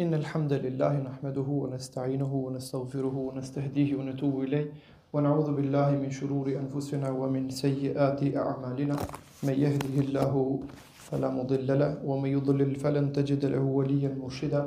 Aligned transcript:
إن 0.00 0.14
الحمد 0.14 0.52
لله 0.64 0.92
نحمده 1.08 1.48
ونستعينه 1.62 2.34
ونستغفره 2.34 3.16
ونستهديه 3.26 3.96
ونتوب 3.96 4.42
إليه 4.44 4.66
ونعوذ 5.12 5.52
بالله 5.56 5.90
من 6.02 6.10
شرور 6.10 6.46
أنفسنا 6.48 7.10
ومن 7.10 7.50
سيئات 7.50 8.22
أعمالنا 8.36 8.96
من 9.42 9.52
يهده 9.64 9.96
الله 10.04 10.60
فلا 11.06 11.28
مضل 11.30 11.78
له 11.80 11.98
ومن 12.04 12.28
يضلل 12.28 12.74
فلن 12.76 13.12
تجد 13.12 13.44
له 13.44 13.60
وليا 13.60 14.14
مرشدا 14.22 14.62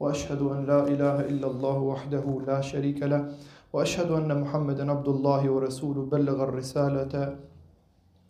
وأشهد 0.00 0.42
أن 0.42 0.64
لا 0.66 0.80
إله 0.88 1.20
إلا 1.20 1.46
الله 1.50 1.78
وحده 1.78 2.40
لا 2.46 2.60
شريك 2.60 3.02
له 3.02 3.32
وأشهد 3.72 4.10
أن 4.10 4.40
محمدا 4.40 4.90
عبد 4.90 5.08
الله 5.08 5.50
ورسوله 5.50 6.02
بلغ 6.02 6.42
الرسالة 6.44 7.36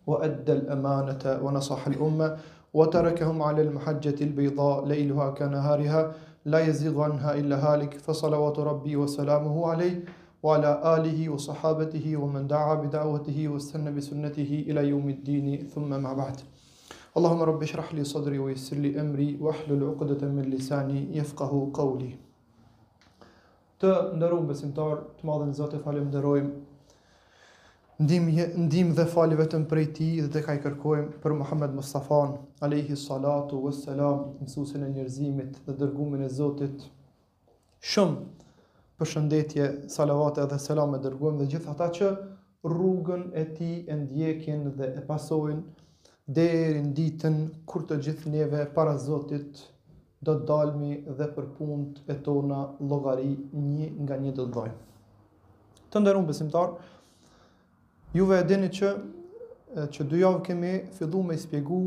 وأدى 0.07 0.53
الأمانة 0.53 1.39
ونصح 1.43 1.87
الأمة 1.87 2.37
وتركهم 2.73 3.41
على 3.43 3.61
المحجة 3.61 4.19
البيضاء 4.21 4.85
ليلها 4.85 5.31
كنهارها 5.31 6.13
لا 6.49 6.59
يزيغ 6.59 7.01
عنها 7.01 7.33
إلا 7.35 7.57
هالك 7.73 7.97
فصلوات 7.97 8.59
ربي 8.59 8.95
وسلامه 8.95 9.67
عليه 9.67 10.05
وعلى 10.43 10.95
آله 10.97 11.29
وصحابته 11.29 12.17
ومن 12.17 12.47
دعا 12.47 12.75
بدعوته 12.75 13.47
واستنى 13.47 13.91
بسنته 13.91 14.63
إلى 14.67 14.87
يوم 14.89 15.09
الدين 15.09 15.67
ثم 15.67 15.89
مع 16.01 16.13
بعد 16.13 16.37
اللهم 17.17 17.41
رب 17.41 17.63
اشرح 17.63 17.93
لي 17.93 18.03
صدري 18.03 18.39
ويسر 18.39 18.77
لي 18.77 19.01
أمري 19.01 19.37
واحلل 19.41 19.83
عقدة 19.89 20.27
من 20.27 20.41
لساني 20.55 21.17
يفقه 21.17 21.69
قولي 21.81 22.11
Të 23.79 23.89
ndërrum 24.19 24.41
besimtar, 24.49 25.05
të 25.21 25.23
madhen 25.29 25.53
Zotit 25.55 25.85
ndihmë 27.99 28.33
ndihmë 28.67 28.93
dhe 28.97 29.03
falë 29.11 29.35
vetëm 29.39 29.63
prej 29.67 29.87
ti 29.97 30.05
dhe 30.23 30.29
të 30.31 30.39
kaj 30.45 30.53
kërkojmë 30.63 31.17
për 31.23 31.33
Muhammed 31.35 31.73
Mustafa 31.75 32.19
alayhi 32.65 32.95
salatu 33.01 33.57
wassalam 33.65 34.21
mësuesin 34.39 34.85
e 34.85 34.91
njerëzimit 34.93 35.57
dhe 35.65 35.73
dërguimin 35.81 36.21
e 36.23 36.29
Zotit 36.37 36.85
shumë 37.91 38.45
përshëndetje 39.01 39.65
salavate 39.97 40.45
dhe 40.53 40.59
selam 40.69 40.95
e 40.95 40.99
dhe 41.03 41.11
gjithë 41.53 41.71
ata 41.73 41.87
që 41.99 42.09
rrugën 42.71 43.25
e 43.41 43.43
ti 43.57 43.71
e 43.91 43.97
ndjekin 44.05 44.61
dhe 44.79 44.87
e 45.01 45.03
pasojnë 45.09 46.07
deri 46.39 46.83
në 46.87 46.95
ditën 47.01 47.35
kur 47.71 47.83
të 47.89 47.97
gjithë 48.07 48.31
neve 48.37 48.61
para 48.79 48.95
Zotit 49.09 49.59
do 50.23 50.37
të 50.39 50.47
dalmi 50.53 50.93
dhe 51.19 51.27
për 51.35 51.51
punët 51.59 51.99
e 52.07 52.15
tona 52.29 52.61
llogari 52.79 53.35
një 53.65 53.91
nga 54.05 54.19
një 54.23 54.33
do 54.39 54.47
të 54.51 54.57
vojmë. 54.59 54.79
Të 55.91 56.01
ndërrum 56.05 56.27
besimtarë, 56.31 56.73
Juve 58.13 58.39
e 58.41 58.45
dini 58.49 58.69
që 58.73 58.87
që 59.93 60.03
dy 60.09 60.19
javë 60.23 60.39
kemi 60.47 60.69
fillu 60.97 61.19
me 61.27 61.35
ispjegu 61.37 61.77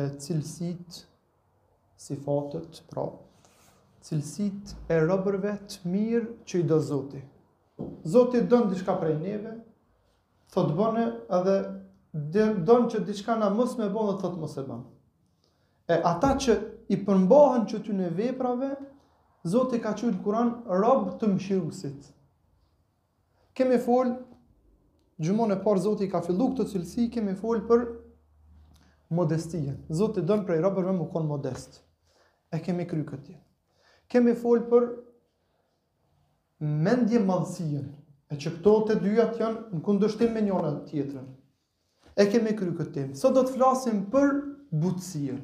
e 0.00 0.06
cilësit 0.24 1.02
si 2.00 2.16
fatët, 2.16 2.78
pra 2.88 3.04
cilësit 4.08 4.72
e 4.88 4.98
rëbërve 5.02 5.52
të 5.68 5.90
mirë 5.92 6.30
që 6.48 6.62
i 6.62 6.62
do 6.70 6.78
zoti. 6.88 7.20
Zoti 8.14 8.40
dënë 8.48 8.72
dishka 8.72 8.96
prej 9.02 9.18
neve, 9.20 9.52
thotë 10.54 10.78
bëne, 10.80 11.04
edhe 11.38 11.58
dënë 12.70 12.88
që 12.94 13.04
dishka 13.10 13.36
na 13.42 13.52
mës 13.52 13.76
me 13.82 13.90
bëne, 13.92 14.16
thotë 14.22 14.40
mësë 14.40 14.62
e 14.62 14.66
bëne. 14.72 14.96
E 15.92 16.00
ata 16.14 16.32
që 16.40 16.56
i 16.96 17.02
përmbohen 17.04 17.68
që 17.68 17.82
ty 17.84 17.98
në 18.00 18.08
veprave, 18.16 18.72
zoti 19.44 19.82
ka 19.84 19.92
qëjtë 19.98 20.24
kuran 20.24 20.54
rëbë 20.72 21.18
të 21.20 21.32
mshirusit. 21.36 22.12
Kemi 23.58 23.76
folë 23.84 24.16
Gjumon 25.22 25.50
e 25.54 25.58
parë 25.62 25.84
Zoti 25.84 26.08
ka 26.10 26.20
fillu 26.24 26.48
këtë 26.50 26.64
cilësi 26.72 27.04
kemi 27.14 27.34
fol 27.38 27.60
për 27.68 27.82
modestinë. 29.14 29.76
Zoti 29.94 30.24
don 30.26 30.42
prej 30.48 30.60
robërve 30.64 30.90
më 30.96 31.04
mëkon 31.06 31.28
modest. 31.28 31.78
E 32.52 32.58
kemi 32.64 32.88
kry 32.90 33.04
këtë. 33.06 33.36
Kemi 34.12 34.34
fol 34.38 34.64
për 34.72 34.88
mendje 36.86 37.22
mallësie. 37.26 37.84
E 38.32 38.38
që 38.40 38.54
këto 38.56 38.74
të 38.88 38.98
dyja 39.04 39.28
janë 39.38 39.62
në 39.76 39.84
kundërshtim 39.86 40.34
me 40.34 40.42
njëra 40.48 40.74
tjetrën. 40.90 41.24
E 42.18 42.26
kemi 42.32 42.56
kry 42.58 42.72
këtë. 42.80 43.06
Sot 43.22 43.36
do 43.38 43.46
të 43.46 43.54
flasim 43.60 44.02
për 44.12 44.34
butësinë. 44.82 45.42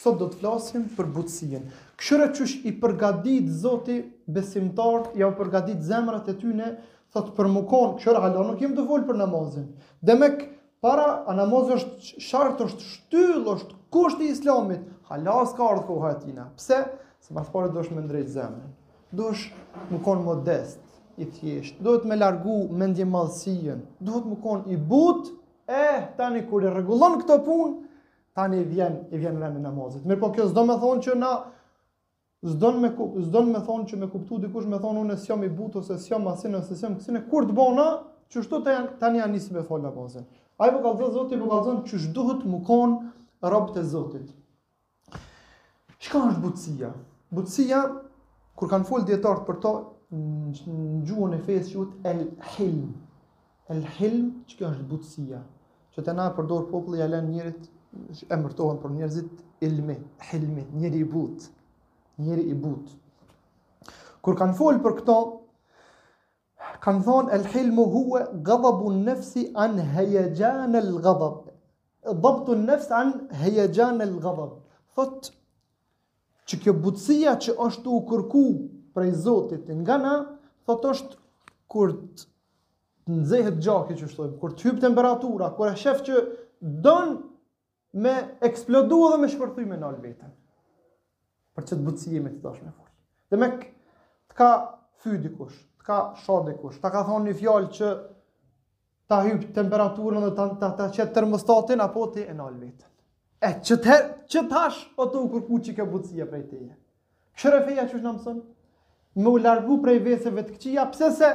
Sot 0.00 0.18
do 0.22 0.28
të 0.32 0.40
flasim 0.42 0.88
për 0.96 1.08
butësinë. 1.14 1.66
Këshëra 2.00 2.32
çush 2.34 2.58
i 2.70 2.74
përgatit 2.82 3.48
Zoti 3.62 4.00
besimtar, 4.30 5.12
ja 5.18 5.30
u 5.30 5.36
përgatit 5.40 5.80
zemrat 5.84 6.28
e 6.32 6.36
tyne, 6.40 6.74
Thot 7.14 7.30
për 7.34 7.48
më 7.50 7.60
konë, 7.66 7.96
qërë 8.04 8.30
nuk 8.48 8.60
jem 8.62 8.74
të 8.76 8.84
fol 8.86 9.02
për 9.08 9.16
namazin. 9.18 9.64
Demek, 10.06 10.44
para, 10.84 11.06
a 11.26 11.34
namazin 11.34 11.78
është 11.80 12.20
shartë, 12.26 12.66
është 12.70 12.86
shtyllë, 12.86 13.54
është 13.56 13.78
kushti 13.94 14.28
islamit, 14.30 14.84
halas 15.10 15.56
ka 15.58 15.66
ardhë 15.72 15.86
koha 15.88 16.12
e 16.14 16.20
tina. 16.22 16.44
Pse? 16.56 16.78
Se 17.20 17.34
mas 17.36 17.50
pare 17.52 17.72
dhësh 17.74 17.90
me 17.96 18.04
ndrejt 18.04 18.30
zemë. 18.36 18.62
Dush 19.18 19.48
më 19.90 19.98
konë 20.06 20.24
modest, 20.28 20.80
i 21.20 21.26
thjesht, 21.34 21.80
Duhet 21.82 22.06
me 22.06 22.14
largu 22.16 22.60
mendje 22.68 23.02
ndje 23.02 23.06
malsien, 23.10 23.82
dhët 24.00 24.30
më 24.30 24.38
konë 24.44 24.70
i 24.72 24.78
but, 24.78 25.32
e, 25.66 25.82
tani 26.16 26.44
kur 26.48 26.62
i 26.64 26.70
rregullon 26.72 27.18
këto 27.24 27.40
punë, 27.42 27.76
tani 28.38 28.62
i 28.62 28.68
vjen, 28.70 29.00
i 29.10 29.18
vjen 29.20 29.36
vjen 29.42 29.56
në 29.58 29.64
namazit. 29.66 30.06
Mirë 30.06 30.22
po 30.22 30.30
kjo 30.32 30.46
s'do 30.48 30.62
me 30.70 30.78
thonë 30.80 31.04
që 31.08 31.18
na, 31.20 31.34
s'don 32.42 32.80
me 32.80 32.88
s'don 33.22 33.52
me 33.52 33.60
thon 33.60 33.82
që 33.90 33.96
me 34.00 34.06
kuptu 34.10 34.38
dikush 34.40 34.66
me 34.72 34.78
thon 34.80 34.96
unë 35.04 35.16
s'jam 35.20 35.42
i 35.44 35.48
butë 35.56 35.78
ose 35.82 35.96
s'jam 36.04 36.28
asin 36.32 36.54
ose 36.58 36.76
s'jam 36.78 36.94
kësin 36.96 37.18
e 37.18 37.24
kur 37.28 37.44
të 37.50 37.56
bona 37.58 37.84
që 38.32 38.44
shto 38.46 38.60
të 38.68 38.74
janë 38.76 38.94
tani 39.02 39.20
janë 39.20 39.34
nisi 39.36 39.52
me 39.56 39.64
fol 39.68 39.82
namazin 39.84 40.22
ai 40.64 40.70
po 40.76 40.80
kallzon 40.86 41.12
zoti 41.16 41.40
po 41.42 41.50
kallzon 41.50 41.82
që 41.90 42.00
çdohet 42.06 42.46
më 42.52 42.60
kon 42.70 42.94
rabët 43.44 43.76
e 43.82 43.88
zotit 43.90 44.32
Shka 46.06 46.22
është 46.30 46.42
butësia 46.46 46.94
butësia 47.40 47.82
kur 48.56 48.72
kanë 48.72 48.88
fol 48.88 49.04
dietar 49.10 49.44
për 49.50 49.60
to 49.66 49.74
në 50.16 50.88
gjuhën 51.10 51.36
e 51.36 51.44
fejës 51.50 51.68
që 51.74 51.78
ut 51.84 52.08
el 52.14 52.24
hilm 52.56 52.90
el 53.76 53.84
hilm 54.00 54.32
çka 54.54 54.70
është 54.72 54.88
butësia 54.94 55.44
që 55.98 56.06
të 56.08 56.16
na 56.16 56.30
përdor 56.40 56.64
populli 56.72 57.04
ja 57.04 57.10
lën 57.12 57.28
njerit 57.34 57.68
emërtohen 58.38 58.80
për 58.86 58.96
njerëzit 58.96 59.46
ilmi 59.68 60.00
hilmi 60.30 60.66
njerë 60.80 61.04
i 61.04 61.08
butë 61.16 61.58
njëri 62.20 62.44
i 62.52 62.56
but. 62.60 62.88
Kur 64.24 64.36
kanë 64.38 64.56
fol 64.58 64.78
për 64.84 64.96
këto, 65.00 65.16
kanë 66.84 67.04
thonë 67.06 67.34
el 67.36 67.46
hilmu 67.54 67.86
huwa 67.94 68.22
ghadabu 68.48 68.90
an-nafsi 68.92 69.46
an 69.64 69.78
hayajan 69.94 70.76
al-ghadab. 70.82 71.38
Dhabtu 72.24 72.54
an-nafs 72.56 72.90
an 73.00 73.14
hayajan 73.42 74.02
al-ghadab. 74.06 74.54
Fot 74.96 75.30
që 76.48 76.60
kjo 76.64 76.74
butësia 76.84 77.34
që 77.46 77.56
është 77.68 77.94
u 77.96 78.02
kërku 78.10 78.44
prej 78.96 79.12
Zotit 79.24 79.70
nga 79.82 79.96
na, 80.02 80.12
thotë 80.68 80.90
është 80.94 81.18
kur 81.70 81.92
të 82.02 82.28
nxehet 83.10 83.58
gjaku 83.64 83.96
që 84.00 84.08
shtojmë, 84.10 84.36
kur 84.40 84.52
të 84.54 84.66
hyj 84.66 84.80
temperatura, 84.82 85.50
kur 85.56 85.70
e 85.70 85.76
shef 85.78 86.02
që 86.06 86.20
don 86.84 87.14
me 88.02 88.12
eksplodu 88.46 88.98
dhe 89.12 89.18
me 89.22 89.30
shpërthy 89.32 89.64
me 89.66 89.78
nalë 89.82 90.02
vetën 90.04 90.34
për 91.58 91.64
çet 91.70 91.80
butësi 91.86 92.20
me 92.24 92.30
të 92.32 92.42
dashme 92.44 92.70
fort. 92.74 92.90
Dhe 93.30 93.38
me 93.42 93.46
të 93.56 94.36
ka 94.40 94.50
thy 95.04 95.16
dikush, 95.24 95.56
të 95.80 95.86
ka 95.90 95.98
shoh 96.24 96.44
dikush, 96.48 96.76
ta 96.84 96.90
ka 96.96 97.04
thonë 97.08 97.30
një 97.30 97.36
fjalë 97.40 97.72
që 97.78 97.90
ta 99.10 99.18
hyj 99.26 99.48
temperaturën 99.56 100.26
dhe 100.26 100.30
ta 100.40 100.48
ta 100.64 100.70
ta 100.80 100.88
çet 100.98 101.12
termostatin 101.16 101.80
apo 101.86 102.06
ti 102.14 102.22
e 102.22 102.34
nal 102.38 102.54
lehtë. 102.60 102.86
E 103.42 103.50
çet 103.64 103.86
çet 104.30 104.50
tash 104.50 104.78
o 104.96 105.06
të 105.12 105.24
kur 105.34 105.46
puçi 105.50 105.74
ke 105.76 105.86
butësi 105.92 106.22
apo 106.26 106.36
ai 106.38 106.46
teje. 106.48 106.74
Shërfeja 107.40 107.88
çu 107.90 108.02
na 108.02 108.12
mëson 108.18 108.40
me 109.16 109.28
u 109.28 109.38
largu 109.42 109.80
prej 109.82 109.98
veseve 110.04 110.44
të 110.46 110.56
këqija, 110.58 110.86
pse 110.94 111.08
se 111.18 111.28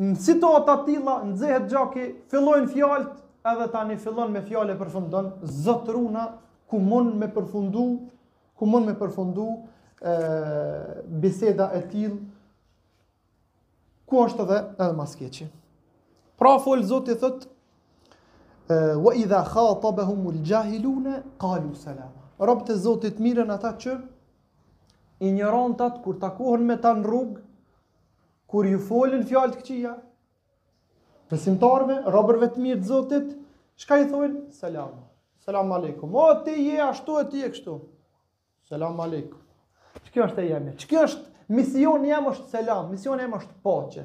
në 0.00 0.16
situata 0.20 0.74
të 0.82 0.84
tilla 0.88 1.14
nxehet 1.30 1.68
gjaki, 1.70 2.04
fillojnë 2.30 2.68
fjalët 2.72 3.22
edhe 3.52 3.66
tani 3.72 3.96
fillon 4.00 4.32
me 4.32 4.42
fjalë 4.48 4.76
përfundon, 4.80 5.30
zëtruna 5.62 6.24
ku 6.68 6.80
mund 6.80 7.14
me 7.20 7.28
përfundu 7.34 7.84
ku 8.64 8.70
mund 8.72 8.88
me 8.88 8.94
përfundu 8.96 9.44
e, 9.52 10.12
biseda 11.20 11.66
e 11.76 11.82
tillë 11.90 12.16
ku 14.08 14.22
është 14.24 14.42
edhe 14.46 14.56
edhe 14.80 14.94
mas 14.96 15.12
keqi. 15.20 15.50
Pra 16.40 16.54
folë 16.64 16.86
Zoti 16.88 17.16
thot 17.20 17.44
e, 18.72 18.78
wa 19.04 19.12
idha 19.20 19.42
khatabahum 19.50 20.24
al-jahiluna 20.32 21.18
qalu 21.44 21.76
salama. 21.76 22.22
Robët 22.40 22.72
e 22.74 22.78
Zotit 22.82 23.20
mirën 23.22 23.52
ata 23.54 23.74
që 23.80 23.92
ignorantat 25.22 26.00
kur 26.02 26.16
takohen 26.22 26.64
me 26.66 26.74
ta 26.82 26.90
në 26.98 27.04
rrugë, 27.06 27.40
kur 28.50 28.66
ju 28.70 28.80
folën 28.88 29.22
fjalë 29.28 29.54
të 29.54 29.60
këqija, 29.62 29.92
besimtarëve, 31.30 32.00
robërve 32.16 32.48
të 32.56 32.64
mirë 32.64 32.80
të 32.82 32.88
Zotit, 32.90 33.30
çka 33.78 34.00
i 34.02 34.08
thonë? 34.10 34.46
Selam. 34.56 35.02
Selam 35.44 35.70
aleikum. 35.76 36.16
O 36.16 36.26
ti 36.46 36.56
je 36.70 36.80
ashtu 36.88 37.20
e 37.20 37.26
ti 37.30 37.44
je 37.44 37.52
kështu. 37.58 37.78
Selam 38.64 38.96
aleikum. 39.00 39.40
Ç'kjo 40.06 40.24
është 40.24 40.40
e 40.40 40.46
jamë. 40.54 40.70
Ç'kjo 40.80 41.00
është 41.06 41.50
misioni 41.52 42.08
jam 42.08 42.30
është 42.30 42.46
selam, 42.52 42.86
misioni 42.94 43.26
jam 43.26 43.34
është 43.36 43.58
paqe. 43.66 44.04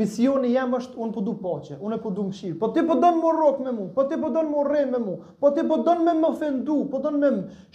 Misioni 0.00 0.50
jam 0.50 0.74
është 0.74 0.98
un 1.02 1.12
po 1.14 1.22
du 1.26 1.36
paqe, 1.38 1.76
un 1.82 1.94
e 1.94 1.98
po 2.02 2.10
du 2.16 2.22
mshir. 2.32 2.56
Po 2.58 2.68
ti 2.74 2.82
po 2.88 2.94
don 3.02 3.16
më 3.22 3.30
rrok 3.38 3.60
me 3.62 3.72
mua, 3.78 3.88
po 3.94 4.04
ti 4.10 4.18
po 4.22 4.28
don 4.34 4.50
më 4.52 4.64
rre 4.68 4.82
me 4.90 5.00
mua, 5.04 5.36
po 5.42 5.50
ti 5.54 5.62
po 5.70 5.78
don 5.86 6.02
më 6.06 6.14
ofendu, 6.32 6.76
po 6.92 7.00
don 7.06 7.16
më 7.22 7.30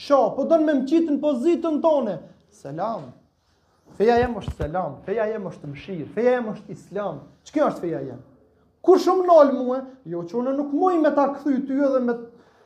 sho, 0.08 0.20
po 0.38 0.44
don 0.52 0.64
më 0.68 0.76
mqit 0.82 1.10
në 1.16 1.18
pozitën 1.24 1.82
tonë. 1.88 2.18
Selam. 2.66 3.10
Feja 3.98 4.20
jam 4.26 4.36
është 4.44 4.54
selam, 4.62 4.98
feja 5.08 5.28
jam 5.32 5.48
është 5.50 5.74
mshir, 5.78 6.06
feja 6.16 6.38
jam 6.38 6.54
është 6.58 6.78
islam. 6.80 7.22
Ç'kjo 7.50 7.70
është 7.74 7.84
feja 7.88 8.02
jam. 8.12 8.24
Ku 8.84 8.96
shumë 9.04 9.28
nol 9.32 9.54
mua, 9.64 9.82
jo 10.08 10.24
çunë 10.32 10.56
nuk 10.60 10.72
muj 10.76 11.00
me 11.04 11.12
ta 11.20 11.30
kthy 11.38 11.58
ty 11.68 11.82
edhe 11.88 12.04
me 12.08 12.20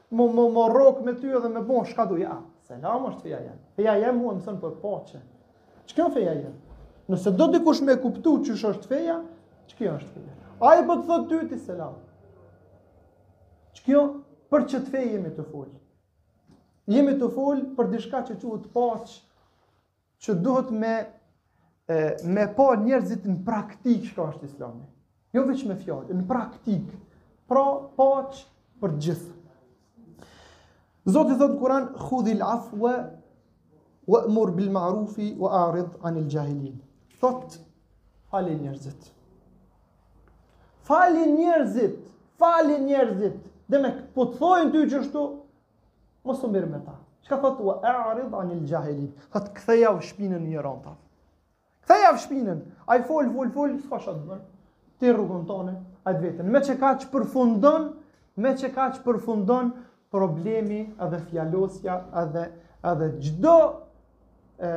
më 0.09 0.31
më 0.59 0.67
rrok 0.73 1.03
me 1.05 1.13
ty 1.15 1.29
edhe 1.37 1.49
me 1.53 1.61
bon 1.69 1.85
shkatuj. 1.89 2.21
Ja. 2.27 2.37
Selam 2.69 3.07
është 3.09 3.23
feja 3.25 3.37
jem. 3.41 3.55
Feja 3.79 3.93
jem 3.97 4.17
mua 4.21 4.35
më 4.37 4.43
thënë 4.45 4.59
për 4.61 4.73
poqe. 4.81 5.19
Po, 5.19 5.85
që 5.89 5.95
kjo 5.97 6.05
feja 6.13 6.35
jem? 6.37 6.57
Nëse 7.09 7.31
do 7.33 7.47
dikush 7.55 7.79
me 7.87 7.95
kuptu 7.97 8.33
që 8.45 8.57
është 8.73 8.89
feja, 8.91 9.15
që 9.71 9.77
kjo 9.79 9.93
është 9.97 10.09
feja? 10.19 10.33
A 10.67 10.73
e 10.77 10.83
bëtë 10.85 11.05
thëtë 11.09 11.39
ty 11.53 11.57
selam. 11.63 11.95
Që 13.73 13.85
kjo? 13.87 14.03
Për 14.53 14.63
që 14.69 14.81
të 14.85 14.93
fejë 14.93 15.09
jemi 15.15 15.31
të 15.37 15.43
folë. 15.47 15.79
Jemi 16.89 17.17
të 17.21 17.31
folë 17.35 17.65
për 17.77 17.89
dishka 17.91 18.21
që 18.25 18.37
që 18.41 18.51
të 18.61 18.71
poqë, 18.75 19.17
që 20.25 20.35
duhet 20.45 20.71
me, 20.83 20.93
e, 21.93 21.99
me 22.37 22.47
po 22.57 22.65
njerëzit 22.81 23.25
në 23.29 23.35
praktikë 23.49 24.07
që 24.09 24.15
ka 24.17 24.25
është 24.31 24.49
islami. 24.49 24.85
Jo 25.37 25.43
veç 25.49 25.65
me 25.69 25.77
fjallë, 25.77 26.17
në 26.21 26.25
praktikë. 26.33 27.01
Pra, 27.49 27.65
poqë 27.99 28.45
për 28.81 28.97
gjithë. 29.05 29.37
Zoti 31.15 31.35
thot 31.39 31.57
Kur'an 31.59 31.85
khudhil 32.05 32.39
afwa 32.41 32.93
wa'mur 34.11 34.51
bil 34.57 34.69
ma'ruf 34.77 35.15
wa'rid 35.43 35.89
an 36.03 36.13
al 36.21 36.27
jahilin. 36.35 36.77
Thot 37.21 37.57
falë 38.31 38.53
njerëzit. 38.61 39.01
Falë 40.89 41.25
njerëzit, 41.37 41.99
falë 42.41 42.77
njerëzit. 42.87 43.39
Demek, 43.69 43.97
po 44.15 44.27
të 44.31 44.39
thojnë 44.41 44.71
ty 44.73 44.85
që 44.91 45.01
shtu, 45.09 45.23
mos 46.25 46.41
u 46.43 46.49
mirë 46.53 46.69
me 46.71 46.79
ta. 46.85 46.95
Çka 47.25 47.37
thot 47.43 47.59
wa'rid 47.65 48.29
an 48.41 48.53
al 48.59 48.65
jahilin? 48.71 49.09
Fat 49.33 49.49
ktheja 49.57 49.91
u 49.97 50.01
shpinën 50.03 50.45
një 50.53 50.61
rrota. 50.63 50.95
Ktheja 51.85 52.13
u 52.13 52.17
shpinën. 52.25 52.63
Ai 52.89 53.01
fol 53.09 53.29
fol 53.35 53.53
fol 53.57 53.77
s'ka 53.83 53.99
çfarë 54.05 54.21
të 54.23 54.29
bën. 54.31 54.41
Ti 54.99 55.13
rrugën 55.15 55.45
tonë, 55.49 55.75
ai 56.05 56.15
vetën. 56.21 56.47
Me 56.53 56.59
çka 56.65 56.95
përfundon? 57.13 57.91
Me 58.39 58.53
që 58.55 58.69
përfundon, 59.03 59.71
problemi 60.11 60.81
edhe 61.07 61.19
fjalosja 61.29 62.01
edhe 62.23 62.45
edhe 62.91 63.07
çdo 63.25 63.57
ë 64.69 64.71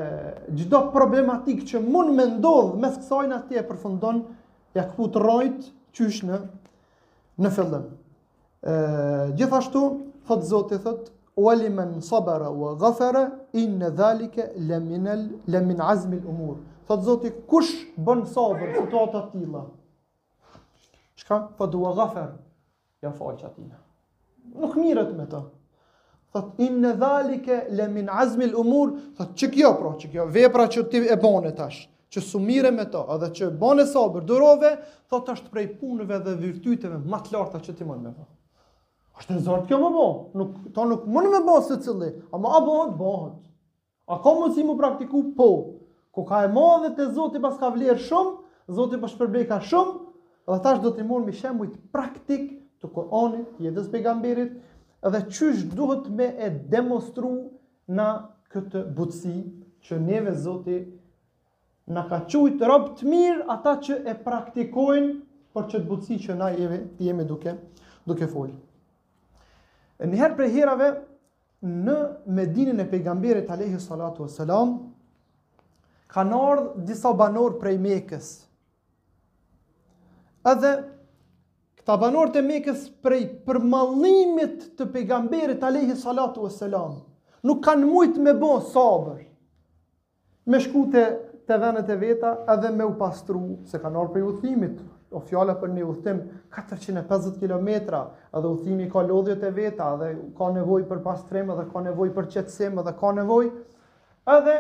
çdo 0.59 0.79
problematik 0.95 1.59
që 1.71 1.81
mund 1.93 2.13
më 2.19 2.25
ndodh 2.37 2.75
me 2.83 2.91
kësaj 2.97 3.27
na 3.31 3.39
ti 3.49 3.57
e 3.59 3.65
përfundon 3.71 4.19
ja 4.77 4.85
ku 4.97 5.09
të 5.13 5.19
rrojt 5.23 5.61
çysh 5.97 6.21
në 6.29 6.37
në 7.43 7.51
fillim. 7.57 7.85
ë 8.71 8.75
Gjithashtu 9.39 9.83
thot 10.29 10.43
Zoti 10.51 10.79
thot 10.85 11.09
ualimen 11.37 12.01
sabara 12.05 12.51
wa 12.53 12.77
ghafara 12.83 13.25
in 13.57 13.81
zalika 13.97 14.45
laminal 14.69 15.23
lamin 15.49 15.81
azm 15.93 16.13
al 16.19 16.25
umur. 16.33 16.57
Thot 16.87 17.01
Zoti 17.09 17.31
kush 17.51 17.73
bën 18.07 18.21
sabër 18.35 18.71
situata 18.79 19.25
të 19.27 19.31
tilla. 19.33 19.63
Shka? 21.21 21.37
Po 21.57 21.65
dua 21.73 21.91
ghafar. 21.99 22.31
Ja 23.03 23.11
fal 23.11 23.35
çatina 23.41 23.77
nuk 24.51 24.75
mirët 24.77 25.15
me 25.17 25.27
ta. 25.31 25.45
Thot, 26.33 26.55
in 26.65 26.79
në 26.81 26.95
dhalike 27.01 27.57
le 27.77 27.87
min 27.93 28.09
azmi 28.09 28.47
lë 28.49 28.57
umur, 28.59 28.95
thot, 29.19 29.35
që 29.39 29.51
kjo 29.53 29.73
pra, 29.79 29.91
që 30.01 30.11
kjo 30.15 30.25
vepra 30.33 30.65
që 30.73 30.85
ti 30.93 31.03
e 31.13 31.17
bone 31.21 31.51
tash, 31.59 31.83
që 32.13 32.23
sumire 32.25 32.71
me 32.73 32.87
ta, 32.91 33.03
edhe 33.17 33.29
që 33.39 33.51
bone 33.61 33.85
sa 33.89 34.07
durove, 34.25 34.71
thot, 35.13 35.29
ashtë 35.35 35.53
prej 35.53 35.67
punëve 35.81 36.23
dhe 36.25 36.35
vyrtyteve 36.41 37.03
matë 37.05 37.35
larta 37.37 37.61
që 37.65 37.77
ti 37.77 37.89
mënë 37.89 38.05
me 38.07 38.15
ta. 38.17 38.25
Ashtë 39.19 39.37
e 39.37 39.43
zartë 39.45 39.69
kjo 39.69 39.79
më 39.83 39.91
bo, 39.93 40.07
nuk, 40.41 40.55
ta 40.75 40.87
nuk 40.89 41.05
mënë 41.05 41.35
me 41.37 41.43
bo 41.51 41.59
se 41.67 41.77
cili, 41.85 42.09
a 42.33 42.41
më 42.41 42.55
abohet, 42.61 42.97
bohet. 42.99 43.37
A 44.13 44.17
ka 44.25 44.33
më 44.39 44.49
si 44.57 44.65
mu 44.67 44.73
praktiku? 44.81 45.21
Po. 45.37 45.51
Ko 46.13 46.25
ka 46.29 46.43
e 46.47 46.49
ma 46.53 46.71
dhe 46.83 46.95
të 46.97 47.11
zoti 47.17 47.41
pas 47.41 47.53
ka 47.61 47.69
vlerë 47.77 48.01
shumë, 48.09 48.33
zoti 48.77 48.99
pas 49.01 49.13
po 49.21 49.29
ka 49.53 49.61
shumë, 49.69 49.93
dhe 50.49 50.59
tash 50.65 50.81
do 50.85 50.95
të 50.97 51.05
imon 51.05 51.29
mi 51.29 51.33
shemë 51.37 51.61
mujtë 51.61 51.85
praktikë 51.93 52.62
të 52.83 52.91
Koranit, 52.91 53.51
jetës 53.63 53.87
pejgamberit, 53.93 54.57
dhe 55.07 55.21
qysh 55.31 55.65
duhet 55.79 56.09
me 56.19 56.27
e 56.43 56.51
demonstru 56.73 57.31
në 57.95 58.09
këtë 58.53 58.83
butësi 58.99 59.37
që 59.87 60.01
neve 60.03 60.35
zoti 60.39 60.81
na 61.93 62.05
ka 62.11 62.21
qujtë 62.31 62.69
robë 62.69 62.93
të 62.99 63.09
mirë 63.11 63.47
ata 63.51 63.77
që 63.89 63.99
e 64.13 64.17
praktikojnë 64.27 65.15
për 65.55 65.65
qëtë 65.73 65.89
butësi 65.89 66.19
që 66.29 66.37
na 66.39 66.51
jeve, 66.55 66.79
jemi 67.05 67.27
duke, 67.27 67.55
duke 68.07 68.29
folë. 68.31 68.55
Njëherë 70.07 70.39
për 70.39 70.53
herave, 70.55 70.91
në 71.63 71.97
medinin 72.35 72.83
e 72.83 72.87
pejgamberit 72.91 73.51
Alehi 73.55 73.79
Salatu 73.83 74.25
e 74.27 74.33
Selam, 74.33 74.73
ka 76.11 76.25
nërë 76.27 76.83
disa 76.89 77.13
banor 77.19 77.55
prej 77.63 77.77
mekës. 77.83 78.31
Edhe 80.51 80.71
Këta 81.83 81.97
banorët 81.99 82.37
e 82.39 82.41
mekës 82.47 82.83
prej 83.03 83.25
përmallimit 83.43 84.61
të 84.79 84.85
pegamberit 84.95 85.65
Alehi 85.67 85.97
Salatu 85.99 86.45
e 86.47 86.51
Selam 86.55 87.01
Nuk 87.49 87.59
kanë 87.67 87.89
mujtë 87.91 88.23
me 88.23 88.35
bo 88.39 88.53
sabër 88.69 89.25
Me 90.53 90.61
shkute 90.63 91.01
të 91.51 91.57
venet 91.63 91.89
e 91.91 91.97
veta 91.99 92.37
edhe 92.55 92.71
me 92.77 92.87
u 92.87 92.93
pastru 93.01 93.41
Se 93.73 93.81
kanë 93.83 93.99
ardhur 93.99 94.13
prej 94.15 94.23
uthimit 94.31 94.77
O 95.13 95.21
fjala 95.27 95.57
për 95.59 95.73
një 95.75 95.87
uthim 95.91 96.21
450 96.55 97.41
km 97.43 97.71
Edhe 97.75 98.45
uthimi 98.53 98.87
ka 98.95 99.03
lodhjet 99.11 99.43
e 99.43 99.51
veta 99.59 99.89
Edhe 99.97 100.13
ka 100.39 100.53
nevoj 100.61 100.85
për 100.93 101.01
pastrem 101.05 101.51
Edhe 101.57 101.65
ka 101.75 101.83
nevoj 101.89 102.13
për 102.21 102.29
qetsim 102.37 102.79
Edhe 102.85 102.93
ka 103.03 103.11
nevoj 103.19 103.49
Edhe 104.39 104.55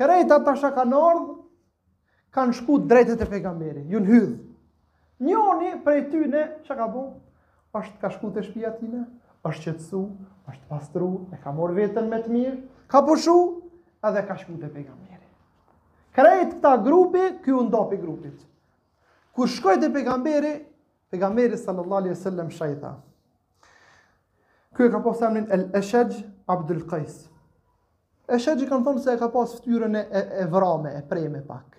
krejta 0.00 0.40
tash 0.50 0.66
kanë 0.80 1.04
orë 1.06 1.22
Kanë 2.34 2.58
shku 2.58 2.80
drejtet 2.90 3.22
e 3.22 3.30
pegamberit 3.36 3.92
Ju 3.94 4.02
në 4.02 4.10
hyllë 4.10 4.36
Njoni 5.22 5.76
prej 5.84 6.08
tyne, 6.10 6.46
që 6.66 6.76
ka 6.78 6.86
bu? 6.90 7.02
Ashtë 7.74 8.00
ka 8.02 8.10
shku 8.10 8.30
të 8.36 8.42
shpia 8.48 8.70
tine, 8.80 9.04
është 9.46 9.62
qëtësu, 9.66 10.00
është 10.50 10.68
pastru, 10.70 11.08
e 11.34 11.38
ka 11.42 11.52
morë 11.54 11.76
vetën 11.80 12.08
me 12.10 12.20
të 12.22 12.32
mirë, 12.34 12.54
ka 12.90 13.02
pëshu, 13.06 13.36
edhe 14.06 14.22
ka 14.28 14.36
shku 14.40 14.56
të 14.60 14.70
pegamberi. 14.74 15.22
Krejt 16.14 16.56
këta 16.56 16.76
grupi, 16.86 17.24
kjo 17.44 17.62
ndopi 17.68 17.98
grupit. 18.02 18.42
Ku 19.34 19.46
shkoj 19.50 19.80
të 19.82 19.90
pegamberi, 19.96 20.54
pegamberi 21.14 21.58
sallallalli 21.58 22.14
e 22.14 22.18
sellem 22.18 22.50
shajta. 22.54 22.94
Kjo 24.74 24.88
e 24.90 24.90
ka 24.90 25.02
posë 25.02 25.26
emnin 25.28 25.46
El 25.54 25.66
Eshej 25.78 26.20
Abdul 26.50 26.82
Qajs. 26.90 27.20
Eshej 28.38 28.62
i 28.64 28.68
kanë 28.70 28.86
thonë 28.86 29.02
se 29.04 29.14
e 29.14 29.20
ka 29.22 29.28
posë 29.34 29.58
ftyrën 29.62 29.98
e, 29.98 30.04
e, 30.10 30.22
e 30.44 30.50
vrame, 30.54 30.94
e 30.98 31.02
prejme 31.06 31.42
pak 31.46 31.78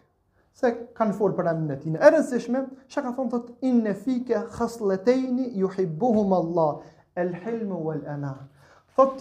se 0.55 0.69
kanë 0.97 1.15
fol 1.17 1.33
për 1.35 1.49
emrin 1.51 1.73
e 1.75 1.77
tij. 1.81 1.91
Në 1.93 1.99
rëndësishme, 2.01 2.59
çka 2.91 3.01
ka 3.03 3.11
thonë 3.17 3.31
thot 3.33 3.47
Inne 3.69 3.91
fike 3.99 4.37
khaslatayn 4.55 5.41
yuhibbuhum 5.61 6.31
Allah, 6.37 6.77
al-hilm 7.19 7.73
wal-ana. 7.87 8.31
Thot 8.95 9.17